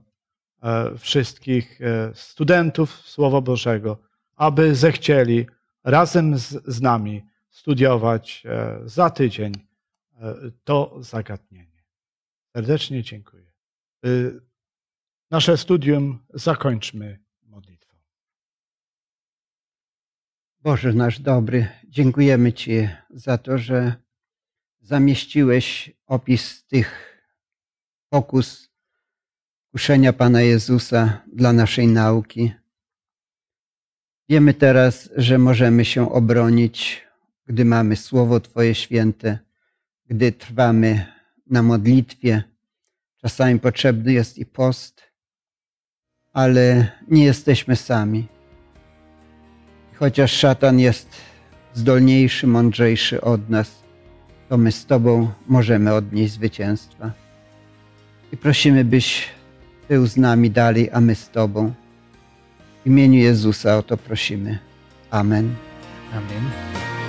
e, 0.62 0.99
wszystkich 0.99 1.80
e, 1.80 2.14
studentów 2.14 2.91
Słowa 2.91 3.41
Bożego, 3.41 3.99
aby 4.36 4.74
zechcieli 4.74 5.47
razem 5.84 6.38
z, 6.38 6.64
z 6.66 6.80
nami 6.80 7.22
studiować 7.49 8.43
e, 8.47 8.80
za 8.84 9.11
tydzień 9.11 9.53
to 10.64 10.97
zagadnienie. 11.01 11.82
Serdecznie 12.57 13.03
dziękuję. 13.03 13.53
Nasze 15.30 15.57
studium 15.57 16.18
zakończmy 16.34 17.18
modlitwą. 17.43 17.97
Boże 20.61 20.93
nasz 20.93 21.20
dobry, 21.20 21.68
dziękujemy 21.88 22.53
Ci 22.53 22.88
za 23.11 23.38
to, 23.38 23.59
że 23.59 23.95
zamieściłeś 24.91 25.91
opis 26.07 26.64
tych 26.66 26.88
pokus 28.09 28.70
kuszenia 29.72 30.12
Pana 30.12 30.43
Jezusa 30.43 31.22
dla 31.32 31.53
naszej 31.53 31.86
nauki. 31.86 32.53
Wiemy 34.28 34.55
teraz, 34.55 35.11
że 35.16 35.38
możemy 35.38 35.84
się 35.84 36.12
obronić, 36.12 37.07
gdy 37.47 37.64
mamy 37.64 37.97
Słowo 37.97 38.41
Twoje 38.41 38.74
święte, 38.74 39.38
gdy 40.07 40.32
trwamy 40.32 41.07
na 41.47 41.62
modlitwie. 41.62 42.45
Czasami 43.22 43.61
potrzebny 43.61 44.12
jest 44.12 44.38
i 44.38 44.47
post, 44.47 45.03
ale 46.32 46.93
nie 47.09 47.24
jesteśmy 47.24 47.76
sami. 47.76 48.26
Chociaż 49.95 50.32
szatan 50.32 50.78
jest 50.78 51.09
zdolniejszy, 51.74 52.47
mądrzejszy 52.47 53.20
od 53.20 53.51
nas, 53.51 53.80
to 54.51 54.59
my 54.59 54.73
z 54.73 54.87
Tobą 54.87 55.31
możemy 55.49 55.95
odnieść 55.95 56.35
zwycięstwa. 56.35 57.11
I 58.33 58.37
prosimy, 58.37 58.85
byś 58.85 59.29
był 59.89 60.07
z 60.07 60.17
nami 60.17 60.51
dalej, 60.51 60.91
a 60.93 61.01
my 61.01 61.15
z 61.15 61.29
Tobą. 61.29 61.73
W 62.85 62.87
imieniu 62.87 63.19
Jezusa 63.19 63.79
o 63.79 63.83
to 63.83 63.97
prosimy. 63.97 64.59
Amen. 65.11 65.55
Amen. 66.13 67.00